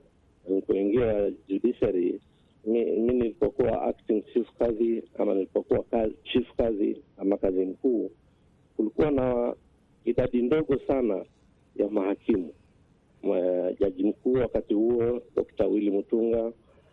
kuingia 0.67 1.31
judiciary 1.49 2.21
mi, 2.67 2.85
nilipokuwa 2.85 3.83
acting 3.83 4.23
chief 4.33 4.47
kazi 4.59 5.03
ama 5.19 5.35
nilipokuwa 5.35 5.85
chief 6.33 6.47
kazi 6.57 7.03
ama 7.19 7.37
kazi 7.37 7.65
mkuu, 7.65 8.11
kulikuwa 8.77 9.11
na 9.11 9.55
idadi 10.05 10.43
ndogo 10.43 10.79
sana 10.87 11.25
ya 11.77 11.89
mahakimu. 11.89 12.53
Jaji 13.81 14.05
mkuu 14.05 14.33
wakati 14.33 14.75
huo 14.75 15.23
Dr. 15.37 15.67
Willy 15.67 15.91
Mutunga, 15.91 16.53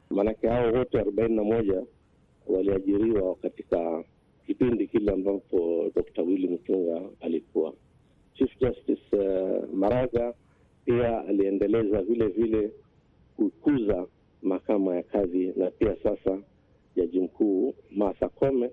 maanake 0.10 0.48
hao 0.48 0.72
wote 0.74 1.00
arobaini 1.00 1.36
na 1.36 1.44
moja 1.44 1.84
waliajiriwa 2.48 3.36
katika 3.36 4.04
kipindi 4.48 4.88
kile 4.88 5.12
ambapo 5.12 5.92
Dr. 5.96 6.22
Willy 6.22 6.48
Mutunga 6.48 7.02
alikuwa 7.22 7.74
Chief 8.34 8.50
Justice. 8.60 9.02
Uh, 9.16 9.74
Maraga 9.74 10.34
pia 10.86 11.26
aliendeleza 11.28 12.02
vile 12.02 12.28
vile 12.28 12.72
kukuza 13.38 14.08
mahakama 14.42 14.96
ya 14.96 15.04
kazi 15.04 15.54
na 15.56 15.72
pia 15.72 15.96
sasa 16.04 16.38
jaji 16.96 17.20
mkuu 17.20 17.74
Martha 17.92 18.30
Koome 18.30 18.70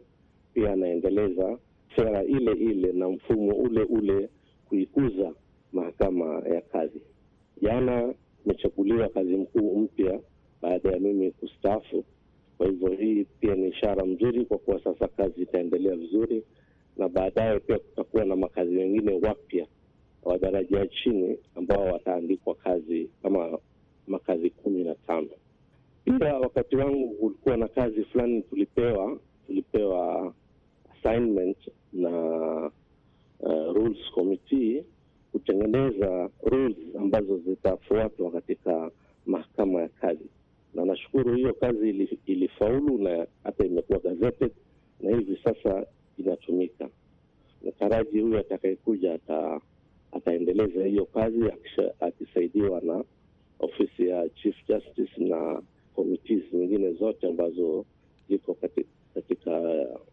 pia 0.54 0.72
anaendeleza 0.72 1.58
sera 1.96 2.24
ile 2.24 2.52
ile 2.52 2.92
na 2.92 3.08
mfumo 3.08 3.52
ule 3.54 3.82
ule 3.82 4.28
kuikuza 4.68 5.32
mahakama 5.72 6.42
ya 6.54 6.60
kazi. 6.60 7.00
Jana 7.62 8.14
imechaguliwa 8.46 9.08
kazi 9.08 9.36
mkuu 9.36 9.78
mpya 9.78 10.20
baada 10.62 10.90
ya 10.90 10.98
mimi 11.00 11.30
kustaafu. 11.30 12.04
Kwa 12.58 12.66
hivyo 12.66 12.88
hii 12.88 13.24
pia 13.40 13.54
ni 13.54 13.68
ishara 13.68 14.04
mzuri, 14.04 14.44
kwa 14.44 14.58
kuwa 14.58 14.84
sasa 14.84 15.08
kazi 15.08 15.42
itaendelea 15.42 15.96
vizuri, 15.96 16.44
na 16.98 17.08
baadaye 17.08 17.60
pia 17.60 17.78
kutakuwa 17.78 18.24
na 18.24 18.36
makazi 18.36 18.70
mengine 18.70 19.12
wapya 19.26 19.66
wa 20.22 20.38
daraja 20.38 20.78
ya 20.78 20.86
chini 20.86 21.38
ambao 21.56 21.84
wataandikwa 21.84 22.54
kazi 22.54 23.10
kama 23.22 23.58
makazi 24.06 24.50
kumi 24.50 24.84
na 24.84 24.94
tano. 24.94 25.28
Pia 26.04 26.34
wakati 26.34 26.76
wangu 26.76 27.08
kulikuwa 27.10 27.56
na 27.56 27.68
kazi 27.68 28.04
fulani 28.04 28.42
tulipewa 28.42 29.18
tulipewa 29.46 30.34
assignment 30.98 31.56
na 31.92 32.10
uh, 33.40 33.72
rules 33.74 34.10
committee 34.14 34.84
kutengeneza 35.32 36.30
rules 36.42 36.76
ambazo 36.98 37.38
zitafuatwa 37.38 38.30
katika 38.30 38.90
mahakama 39.26 39.80
ya 39.82 39.88
kazi, 39.88 40.26
na 40.74 40.84
nashukuru 40.84 41.34
hiyo 41.34 41.54
kazi 41.54 41.88
ili, 41.90 42.18
ilifaulu 42.26 42.98
na 42.98 43.26
hata 43.44 43.64
imekuwa 43.66 43.98
gazetted 43.98 44.50
na 45.00 45.16
hivi 45.16 45.40
sasa. 45.44 45.86
Nataraji 47.88 48.20
huyu 48.20 48.38
atakayekuja 48.38 49.14
ata, 49.14 49.60
ataendeleza 50.12 50.84
hiyo 50.84 51.04
kazi 51.06 51.38
akisaidiwa 52.00 52.80
na 52.80 53.04
ofisi 53.60 54.08
ya 54.08 54.28
Chief 54.28 54.54
Justice 54.68 55.24
na 55.24 55.62
committees 55.94 56.42
nyingine 56.52 56.92
zote 56.92 57.26
ambazo 57.26 57.84
ziko 58.28 58.54
katika, 58.54 58.88
katika 59.14 59.62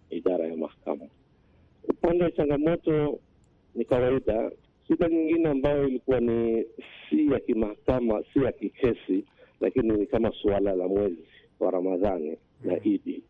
idara 0.10 0.48
ya 0.48 0.56
mahakama. 0.58 1.06
Upande 1.90 2.24
wa 2.24 2.32
changamoto 2.32 3.20
ni 3.76 3.86
kawaida. 3.86 4.52
Shida 4.88 5.10
nyingine 5.10 5.50
ambayo 5.50 5.88
ilikuwa 5.88 6.20
ni 6.20 6.66
si 7.10 7.28
ya 7.32 7.40
kimahakama, 7.40 8.24
si 8.34 8.40
ya 8.44 8.52
kikesi, 8.52 9.26
lakini 9.62 9.92
ni 9.98 10.06
kama 10.06 10.32
suala 10.42 10.76
la 10.76 10.88
mwezi 10.88 11.24
wa 11.60 11.72
Ramadhani 11.72 12.38
na 12.64 12.84
Idi. 12.84 13.24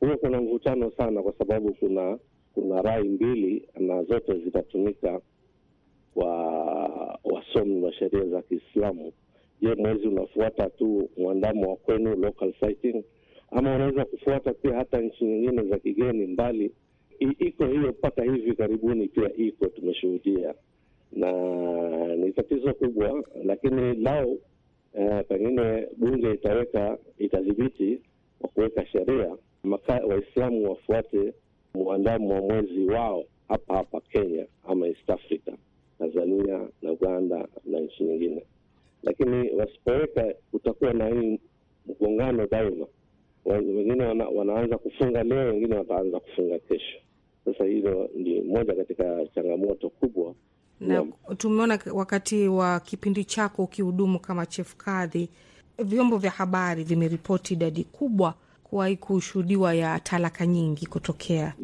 Huwa 0.00 0.16
kuna 0.16 0.40
mvutano 0.40 0.90
sana, 0.90 1.22
kwa 1.22 1.32
sababu 1.32 1.74
kuna 1.74 2.18
kuna 2.58 2.82
rai 2.82 3.08
mbili 3.08 3.68
na 3.88 4.02
zote 4.04 4.34
zitatumika 4.38 5.20
kwa 6.14 6.28
wasomi 7.24 7.84
wa 7.84 7.92
sheria 7.92 8.24
za 8.24 8.42
Kiislamu. 8.42 9.12
Je, 9.62 9.74
mwezi 9.74 10.06
unafuata 10.08 10.70
tu 10.70 11.10
mwandamo 11.16 11.70
wa 11.70 11.76
kwenu 11.76 12.16
local 12.16 12.52
sighting, 12.60 13.04
ama 13.50 13.74
unaweza 13.74 14.04
kufuata 14.04 14.54
pia 14.54 14.74
hata 14.74 15.00
nchi 15.00 15.24
nyingine 15.24 15.62
za 15.62 15.78
kigeni 15.78 16.26
mbali? 16.26 16.72
I, 17.20 17.24
iko 17.46 17.66
hiyo 17.66 17.88
mpaka 17.88 18.22
hivi 18.22 18.54
karibuni 18.56 19.08
pia 19.08 19.36
iko 19.36 19.66
tumeshuhudia, 19.66 20.54
na 21.12 21.32
ni 22.16 22.32
tatizo 22.32 22.74
kubwa, 22.74 23.24
lakini 23.44 23.94
lao 23.94 24.36
eh, 24.94 25.24
pengine 25.28 25.86
bunge 25.96 26.32
itaweka 26.32 26.98
itadhibiti 27.18 28.00
wa 28.40 28.48
kuweka 28.48 28.86
sheria 28.86 29.36
Waislamu 30.08 30.68
wafuate 30.70 31.32
mwandamo 31.74 32.34
wa 32.34 32.40
mwezi 32.40 32.84
wao 32.84 33.24
hapa 33.48 33.74
hapa 33.76 34.00
Kenya 34.00 34.46
ama 34.68 34.86
East 34.86 35.10
Africa, 35.10 35.52
Tanzania 35.98 36.68
na 36.82 36.92
Uganda 36.92 37.48
na 37.64 37.80
nchi 37.80 38.04
nyingine 38.04 38.42
lakini 39.02 39.50
wasipoweka 39.50 40.34
kutakuwa 40.50 40.92
na 40.92 41.06
hii 41.08 41.40
mgongano 41.86 42.46
daima. 42.46 42.86
Wengine 43.44 44.04
wana, 44.04 44.28
wanaanza 44.28 44.78
kufunga 44.78 45.22
leo, 45.22 45.46
wengine 45.48 45.74
wataanza 45.76 46.20
kufunga 46.20 46.58
kesho. 46.58 46.98
Sasa 47.44 47.64
hilo 47.64 48.10
ni 48.16 48.40
moja 48.40 48.74
katika 48.74 49.26
changamoto 49.34 49.88
kubwa, 49.90 50.34
na 50.80 51.06
tumeona 51.36 51.78
wakati 51.94 52.48
wa 52.48 52.80
kipindi 52.80 53.24
chako 53.24 53.62
ukihudumu 53.64 54.18
kama 54.20 54.46
chef 54.46 54.76
kadhi, 54.76 55.28
vyombo 55.78 56.16
vya 56.16 56.30
habari 56.30 56.84
vimeripoti 56.84 57.54
idadi 57.54 57.84
kubwa 57.84 58.34
kuwahi 58.64 58.96
kushuhudiwa 58.96 59.74
ya 59.74 60.00
talaka 60.00 60.46
nyingi 60.46 60.86
kutokea 60.86 61.54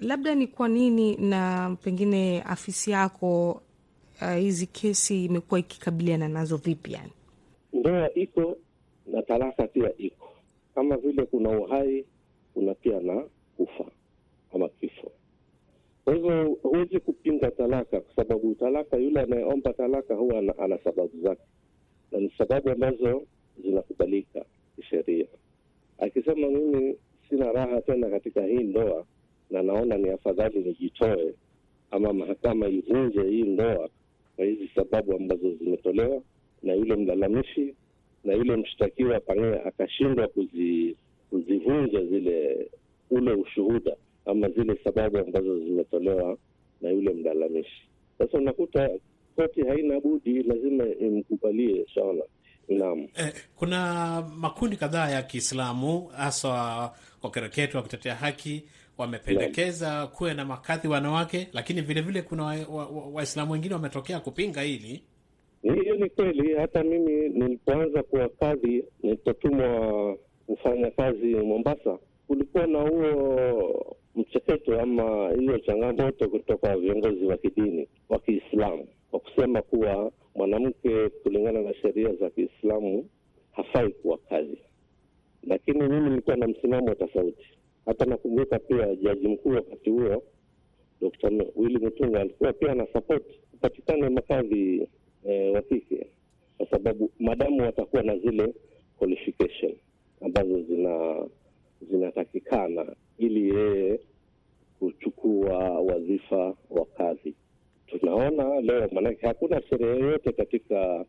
labda 0.00 0.34
ni 0.34 0.46
kwa 0.46 0.68
nini 0.68 1.16
na 1.16 1.76
pengine 1.82 2.42
afisi 2.42 2.90
yako 2.90 3.62
hizi 4.38 4.64
uh, 4.64 4.70
kesi 4.72 5.24
imekuwa 5.24 5.60
ikikabiliana 5.60 6.28
nazo 6.28 6.56
vipi? 6.56 6.92
Yani 6.92 7.10
ndoa 7.72 8.14
iko 8.14 8.56
na 9.06 9.22
talaka 9.22 9.66
pia 9.66 9.90
iko, 9.98 10.28
kama 10.74 10.96
vile 10.96 11.22
kuna 11.26 11.50
uhai, 11.50 12.04
kuna 12.54 12.74
pia 12.74 13.00
na 13.00 13.24
kufa 13.56 13.84
ama 14.54 14.68
kifo. 14.68 15.12
Kwa 16.04 16.14
hivyo 16.14 16.58
huwezi 16.62 17.00
kupinga 17.00 17.50
talaka, 17.50 18.00
kwa 18.00 18.14
sababu 18.16 18.54
talaka, 18.54 18.96
yule 18.96 19.20
anayeomba 19.20 19.72
talaka 19.72 20.14
huwa 20.14 20.38
ana, 20.38 20.58
ana 20.58 20.78
sababu 20.84 21.20
zake, 21.22 21.42
na 22.12 22.18
ni 22.18 22.32
sababu 22.38 22.70
ambazo 22.70 23.22
zinakubalika 23.62 24.44
kisheria. 24.76 25.26
Akisema 25.98 26.48
mimi 26.48 26.96
sina 27.28 27.52
raha 27.52 27.80
tena 27.82 28.10
katika 28.10 28.42
hii 28.42 28.62
ndoa 28.62 29.04
na 29.50 29.62
naona 29.62 29.96
ni 29.96 30.08
afadhali 30.10 30.58
nijitoe, 30.58 31.34
ama 31.90 32.12
mahakama 32.12 32.68
ivunje 32.68 33.22
hii 33.22 33.42
ndoa 33.42 33.88
kwa 34.36 34.44
hizi 34.44 34.70
sababu 34.74 35.16
ambazo 35.16 35.54
zimetolewa 35.54 36.22
na 36.62 36.72
yule 36.74 36.96
mlalamishi 36.96 37.74
na 38.24 38.32
yule 38.34 38.56
mshtakiwa, 38.56 39.20
pengine 39.20 39.56
akashindwa 39.64 40.28
kuzi, 40.28 40.96
zile 42.10 42.66
ule 43.10 43.32
ushuhuda 43.32 43.96
ama 44.26 44.48
zile 44.48 44.78
sababu 44.84 45.18
ambazo 45.18 45.58
zimetolewa 45.58 46.38
na 46.80 46.90
yule 46.90 47.10
mlalamishi. 47.12 47.82
Sasa 48.18 48.38
unakuta 48.38 48.90
koti 49.36 49.62
haina 49.62 50.00
budi, 50.00 50.42
lazima 50.42 50.84
imkubalie 51.00 51.86
shaona. 51.94 52.22
Naam. 52.68 52.98
Eh, 53.16 53.32
kuna 53.56 54.22
makundi 54.36 54.76
kadhaa 54.76 55.08
ya 55.10 55.22
Kiislamu 55.22 56.06
hasa 56.06 56.92
wakereketwa 57.22 57.78
wa 57.78 57.82
kutetea 57.82 58.14
haki 58.14 58.62
wamependekeza 58.98 60.06
kuwe 60.06 60.34
na 60.34 60.44
makadhi 60.44 60.88
wanawake, 60.88 61.48
lakini 61.52 61.80
vilevile 61.80 62.02
vile 62.20 62.22
kuna 62.28 62.44
Waislamu 62.44 62.76
wa, 62.76 63.44
wa, 63.44 63.48
wa 63.48 63.52
wengine 63.52 63.74
wametokea 63.74 64.20
kupinga 64.20 64.62
hili. 64.62 65.02
Hiyo 65.62 65.94
ni 65.96 66.10
kweli. 66.10 66.54
Hata 66.54 66.84
mimi 66.84 67.28
nilipoanza 67.28 68.02
kuwa 68.02 68.28
kadhi, 68.28 68.84
nilipotumwa 69.02 70.16
kufanya 70.46 70.90
kazi 70.90 71.26
Mombasa, 71.34 71.98
kulikuwa 72.26 72.66
na 72.66 72.80
huo 72.80 73.96
mcheketo 74.16 74.80
ama 74.80 75.30
hiyo 75.38 75.58
changamoto 75.58 76.28
kutoka 76.28 76.76
viongozi 76.76 77.24
wa 77.24 77.36
kidini 77.36 77.88
wa 78.08 78.18
Kiislamu 78.18 78.88
kwa 79.10 79.20
kusema 79.20 79.62
kuwa 79.62 80.12
mwanamke 80.34 81.08
kulingana 81.08 81.60
na 81.62 81.74
sheria 81.74 82.12
za 82.14 82.30
Kiislamu 82.30 83.08
hafai 83.52 83.88
kuwa 83.90 84.18
kadhi, 84.18 84.58
lakini 85.46 85.82
mimi 85.88 86.08
nilikuwa 86.10 86.36
na 86.36 86.46
msimamo 86.48 86.94
tofauti. 86.94 87.46
Hata 87.86 88.04
nakumbuka 88.04 88.58
pia 88.58 88.94
jaji 88.94 89.28
mkuu 89.28 89.50
wakati 89.50 89.90
huo 89.90 90.22
Dr. 91.00 91.30
Willy 91.56 91.78
Mutunga 91.78 92.20
alikuwa 92.20 92.52
pia 92.52 92.72
ana 92.72 92.86
support 92.92 93.24
kupatikane 93.50 94.08
makadhi 94.08 94.88
eh, 95.24 95.52
wa 95.54 95.62
kike, 95.62 96.06
kwa 96.58 96.66
sababu 96.70 97.10
madamu 97.18 97.62
watakuwa 97.62 98.02
na 98.02 98.18
zile 98.18 98.54
qualification 98.98 99.72
ambazo 100.20 100.62
zina 100.62 101.24
zinatakikana 101.90 102.96
ili 103.18 103.54
yeye 103.54 104.00
kuchukua 104.78 105.58
wadhifa 105.80 106.54
wa 106.70 106.84
kadhi. 106.96 107.34
Tunaona 107.86 108.60
leo, 108.60 108.88
maanake 108.92 109.26
hakuna 109.26 109.62
sheria 109.62 109.86
yoyote 109.86 110.32
katika 110.32 111.04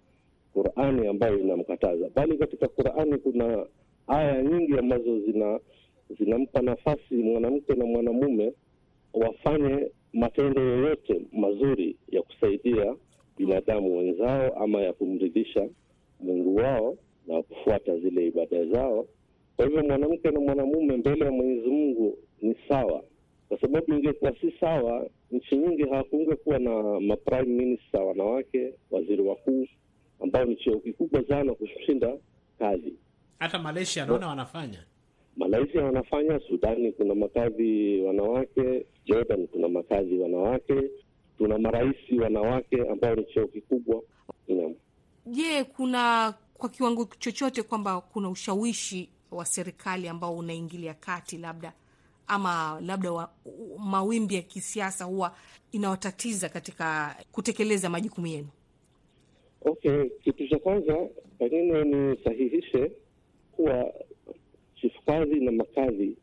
Qurani 0.53 1.07
ambayo 1.07 1.39
inamkataza, 1.39 2.09
bali 2.15 2.37
katika 2.37 2.67
Qurani 2.67 3.17
kuna 3.17 3.65
aya 4.07 4.43
nyingi 4.43 4.77
ambazo 4.79 5.19
zina 5.19 5.59
zinampa 6.19 6.61
nafasi 6.61 7.15
mwanamke 7.15 7.73
na 7.73 7.85
mwanamume 7.85 8.53
wafanye 9.13 9.91
matendo 10.13 10.61
yoyote 10.61 11.21
mazuri 11.33 11.95
ya 12.11 12.21
kusaidia 12.21 12.95
binadamu 13.37 13.97
wenzao 13.97 14.53
ama 14.63 14.81
ya 14.81 14.93
kumridhisha 14.93 15.67
Mungu 16.19 16.55
wao 16.55 16.97
na 17.27 17.43
kufuata 17.43 17.97
zile 17.99 18.27
ibada 18.27 18.65
zao. 18.65 19.05
Kwa 19.55 19.65
hivyo 19.65 19.83
mwanamke 19.83 20.31
na 20.31 20.39
mwanamume 20.39 20.97
mbele 20.97 21.25
ya 21.25 21.31
Mwenyezi 21.31 21.67
Mungu 21.69 22.17
ni 22.41 22.55
sawa, 22.69 23.03
kwa 23.49 23.59
sababu 23.61 23.93
ingekuwa 23.93 24.33
si 24.41 24.51
sawa, 24.59 25.09
nchi 25.31 25.55
nyingi 25.57 25.83
hakungekuwa 25.83 26.59
na 26.59 26.99
maprime 26.99 27.43
minister 27.65 28.01
wanawake, 28.01 28.73
waziri 28.91 29.21
wakuu 29.21 29.67
ambao 30.23 30.45
ni 30.45 30.55
cheo 30.55 30.79
kikubwa 30.79 31.23
sana 31.27 31.53
kushinda 31.53 32.17
kazi. 32.59 32.93
Hata 33.39 33.59
Malaysia 33.59 34.05
naona 34.05 34.27
wanafanya 34.27 34.83
Malaysia 35.37 35.83
wanafanya, 35.83 36.39
Sudani 36.47 36.91
kuna 36.91 37.15
makadhi 37.15 38.01
wanawake, 38.01 38.85
Jordan 39.05 39.47
kuna 39.47 39.67
makadhi 39.67 40.19
wanawake, 40.19 40.83
tuna 41.37 41.57
marais 41.57 41.95
wanawake 42.21 42.81
ambao 42.91 43.15
ni 43.15 43.23
cheo 43.25 43.47
kikubwa. 43.47 44.01
Je, 45.25 45.63
kuna 45.63 46.33
kwa 46.53 46.69
kiwango 46.69 47.05
chochote 47.19 47.63
kwamba 47.63 48.01
kuna 48.01 48.29
ushawishi 48.29 49.09
wa 49.31 49.45
serikali 49.45 50.07
ambao 50.07 50.37
unaingilia 50.37 50.93
kati 50.93 51.37
labda 51.37 51.73
ama 52.27 52.81
labda 52.85 53.11
wa, 53.11 53.29
mawimbi 53.77 54.35
ya 54.35 54.41
kisiasa 54.41 55.05
huwa 55.05 55.35
inawatatiza 55.71 56.49
katika 56.49 57.15
kutekeleza 57.31 57.89
majukumu 57.89 58.27
yenu? 58.27 58.47
Okay, 59.65 60.09
kitu 60.23 60.47
cha 60.47 60.59
kwanza 60.59 60.97
pengine 61.39 61.83
nisahihishe 61.83 62.91
kuwa 63.51 63.93
chifu 64.81 65.01
kadhi 65.05 65.39
na 65.39 65.51
makazi 65.51 66.15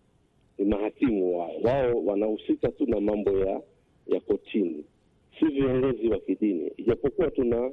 ni 0.59 0.64
mahakimu 0.64 1.38
wao, 1.38 1.57
wao 1.62 2.05
wanahusika 2.05 2.69
tu 2.69 2.87
na 2.87 3.01
mambo 3.01 3.31
ya 3.38 3.61
ya 4.07 4.21
kotini, 4.21 4.85
si 5.38 5.45
viongozi 5.47 6.09
wa 6.09 6.19
kidini, 6.21 6.73
ijapokuwa 6.77 7.31
tuna 7.31 7.71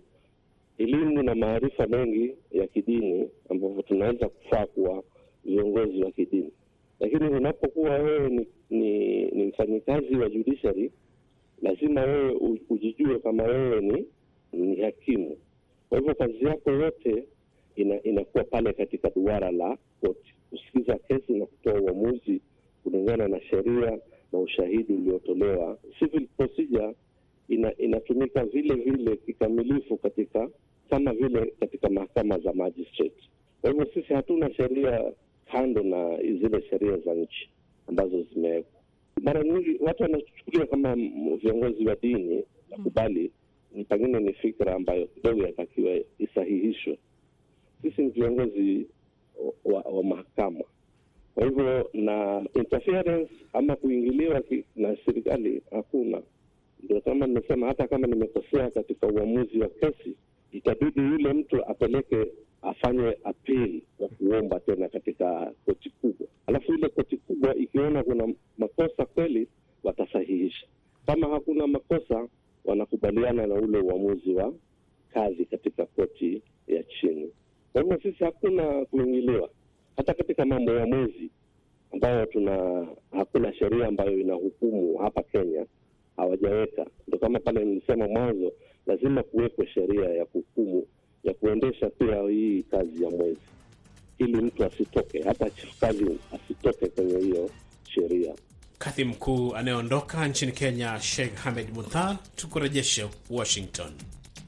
elimu 0.77 1.23
na 1.23 1.35
maarifa 1.35 1.87
mengi 1.87 2.35
ya 2.51 2.67
kidini 2.67 3.29
ambavyo 3.49 3.81
tunaweza 3.81 4.29
kufaa 4.29 4.65
kuwa 4.65 5.03
viongozi 5.45 6.03
wa 6.03 6.11
kidini, 6.11 6.51
lakini 6.99 7.27
unapokuwa 7.27 7.89
wewe 7.97 8.29
ni, 8.29 8.47
ni, 8.69 9.25
ni 9.25 9.43
mfanyikazi 9.45 10.15
wa 10.15 10.29
judiciary, 10.29 10.91
lazima 11.61 12.01
wewe 12.01 12.59
ujijue 12.69 13.19
kama 13.19 13.43
wewe 13.43 13.81
ni, 13.81 14.05
ni 14.53 14.75
hakimu. 14.75 15.37
Kwa 15.89 15.97
hivyo 15.99 16.15
kazi 16.15 16.45
yako 16.45 16.71
yote 16.71 17.23
ina, 17.75 18.03
inakuwa 18.03 18.43
pale 18.43 18.73
katika 18.73 19.09
duara 19.15 19.51
la 19.51 19.77
koti 20.01 20.33
kusikiza 20.51 20.97
kesi 20.97 21.33
na 21.33 21.45
kutoa 21.45 21.81
uamuzi 21.81 22.41
kulingana 22.83 23.27
na 23.27 23.41
sheria 23.41 23.99
na 24.33 24.39
ushahidi 24.39 24.93
uliotolewa. 24.93 25.77
Civil 25.99 26.27
procedure 26.37 26.95
ina, 27.49 27.77
inatumika 27.77 28.45
vile 28.45 28.75
vile 28.75 29.15
kikamilifu 29.17 29.97
katika 29.97 30.49
kama 30.89 31.13
vile 31.13 31.53
katika 31.59 31.89
mahakama 31.89 32.39
za 32.39 32.53
magistrate. 32.53 33.29
Kwa 33.61 33.69
hivyo 33.71 33.87
sisi 33.93 34.13
hatuna 34.13 34.53
sheria 34.53 35.11
kando 35.51 35.83
na 35.83 36.17
zile 36.17 36.61
sheria 36.69 36.97
za 36.97 37.13
nchi 37.13 37.49
ambazo 37.87 38.23
zimewekwa. 38.23 38.81
Mara 39.21 39.43
nyingi 39.43 39.77
watu 39.79 40.03
wanachukulia 40.03 40.65
kama 40.65 40.95
viongozi 41.41 41.85
wa 41.85 41.95
dini 41.95 42.43
nakubali 42.69 43.31
ni 43.75 43.83
pengine 43.83 44.19
ni 44.19 44.33
fikra 44.33 44.75
ambayo 44.75 45.07
kidogo 45.07 45.43
yatakiwa 45.43 45.99
isahihishwe. 46.19 46.97
Sisi 47.81 48.01
ni 48.01 48.09
viongozi 48.09 48.87
wa, 49.65 49.81
wa 49.81 50.03
mahakama. 50.03 50.63
Kwa 51.35 51.43
hivyo 51.45 51.89
na 51.93 52.41
interference 52.53 53.31
ama 53.53 53.75
kuingiliwa 53.75 54.41
na 54.75 54.97
serikali 55.05 55.61
hakuna. 55.71 56.21
Ndio 56.83 57.01
kama 57.01 57.27
nimesema, 57.27 57.67
hata 57.67 57.87
kama 57.87 58.07
nimekosea 58.07 58.69
katika 58.71 59.07
uamuzi 59.07 59.59
wa 59.59 59.67
kesi, 59.69 60.15
itabidi 60.51 60.99
yule 60.99 61.33
mtu 61.33 61.65
apeleke 61.69 62.27
afanye 62.61 63.17
appeal 63.23 63.81
wa 63.99 64.07
kuomba 64.07 64.59
tena 64.59 64.89
katika 64.89 65.51
koti 65.65 65.89
kubwa, 65.89 66.27
alafu 66.47 66.73
ile 66.73 66.89
koti 66.89 67.17
kubwa 67.17 67.55
ikiona 67.55 68.03
kuna 68.03 68.33
makosa 68.57 69.05
kweli 69.05 69.47
watasahihisha. 69.83 70.67
Kama 71.05 71.27
hakuna 71.27 71.67
makosa, 71.67 72.27
wanakubaliana 72.65 73.47
na 73.47 73.53
ule 73.55 73.77
uamuzi 73.79 74.33
wa 74.33 74.53
kazi 75.13 75.45
katika 75.45 75.85
koti 75.85 76.41
ya 76.67 76.83
chini. 76.83 77.29
Hivyo 77.73 77.99
sisi 78.03 78.23
hakuna 78.23 78.85
kuingiliwa 78.85 79.49
hata 79.97 80.13
katika 80.13 80.45
mambo 80.45 80.71
ya 80.73 80.85
mwezi 80.85 81.29
ambayo 81.93 82.25
tuna 82.25 82.85
hakuna 83.11 83.53
sheria 83.53 83.87
ambayo 83.87 84.19
inahukumu 84.19 84.97
hapa 84.97 85.23
Kenya, 85.23 85.65
hawajaweka. 86.17 86.85
Ndo 87.07 87.17
kama 87.17 87.39
pale 87.39 87.65
nilisema 87.65 88.07
mwanzo, 88.07 88.51
lazima 88.87 89.23
kuwekwe 89.23 89.67
sheria 89.67 90.09
ya 90.09 90.25
kuhukumu 90.25 90.85
ya 91.23 91.33
kuendesha 91.33 91.89
pia 91.89 92.21
hii 92.29 92.63
kazi 92.63 93.03
ya 93.03 93.09
mwezi, 93.09 93.39
ili 94.17 94.37
mtu 94.37 94.65
asitoke, 94.65 95.21
hata 95.23 95.49
kazi 95.79 96.05
asitoke 96.33 96.87
kwenye 96.87 97.17
hiyo 97.19 97.49
sheria. 97.89 98.35
Kadhi 98.77 99.03
mkuu 99.03 99.55
anayeondoka 99.55 100.27
nchini 100.27 100.51
Kenya, 100.51 100.99
Sheikh 100.99 101.33
Hamed 101.35 101.67
Muthar. 101.73 102.17
Tukurejeshe 102.35 103.05
Washington. 103.29 103.91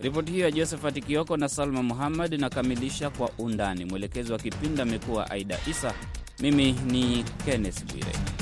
Ripoti 0.03 0.31
hiyo 0.31 0.45
ya 0.45 0.51
Josephat 0.51 1.05
Kioko 1.05 1.37
na 1.37 1.49
Salma 1.49 1.83
Muhammad 1.83 2.33
inakamilisha 2.33 3.09
kwa 3.09 3.29
undani. 3.37 3.85
Mwelekezi 3.85 4.31
wa 4.31 4.39
kipindi 4.39 4.81
amekuwa 4.81 5.31
Aida 5.31 5.59
Isa. 5.69 5.93
Mimi 6.39 6.71
ni 6.71 7.23
Kenneth 7.45 7.85
Bwire. 7.85 8.32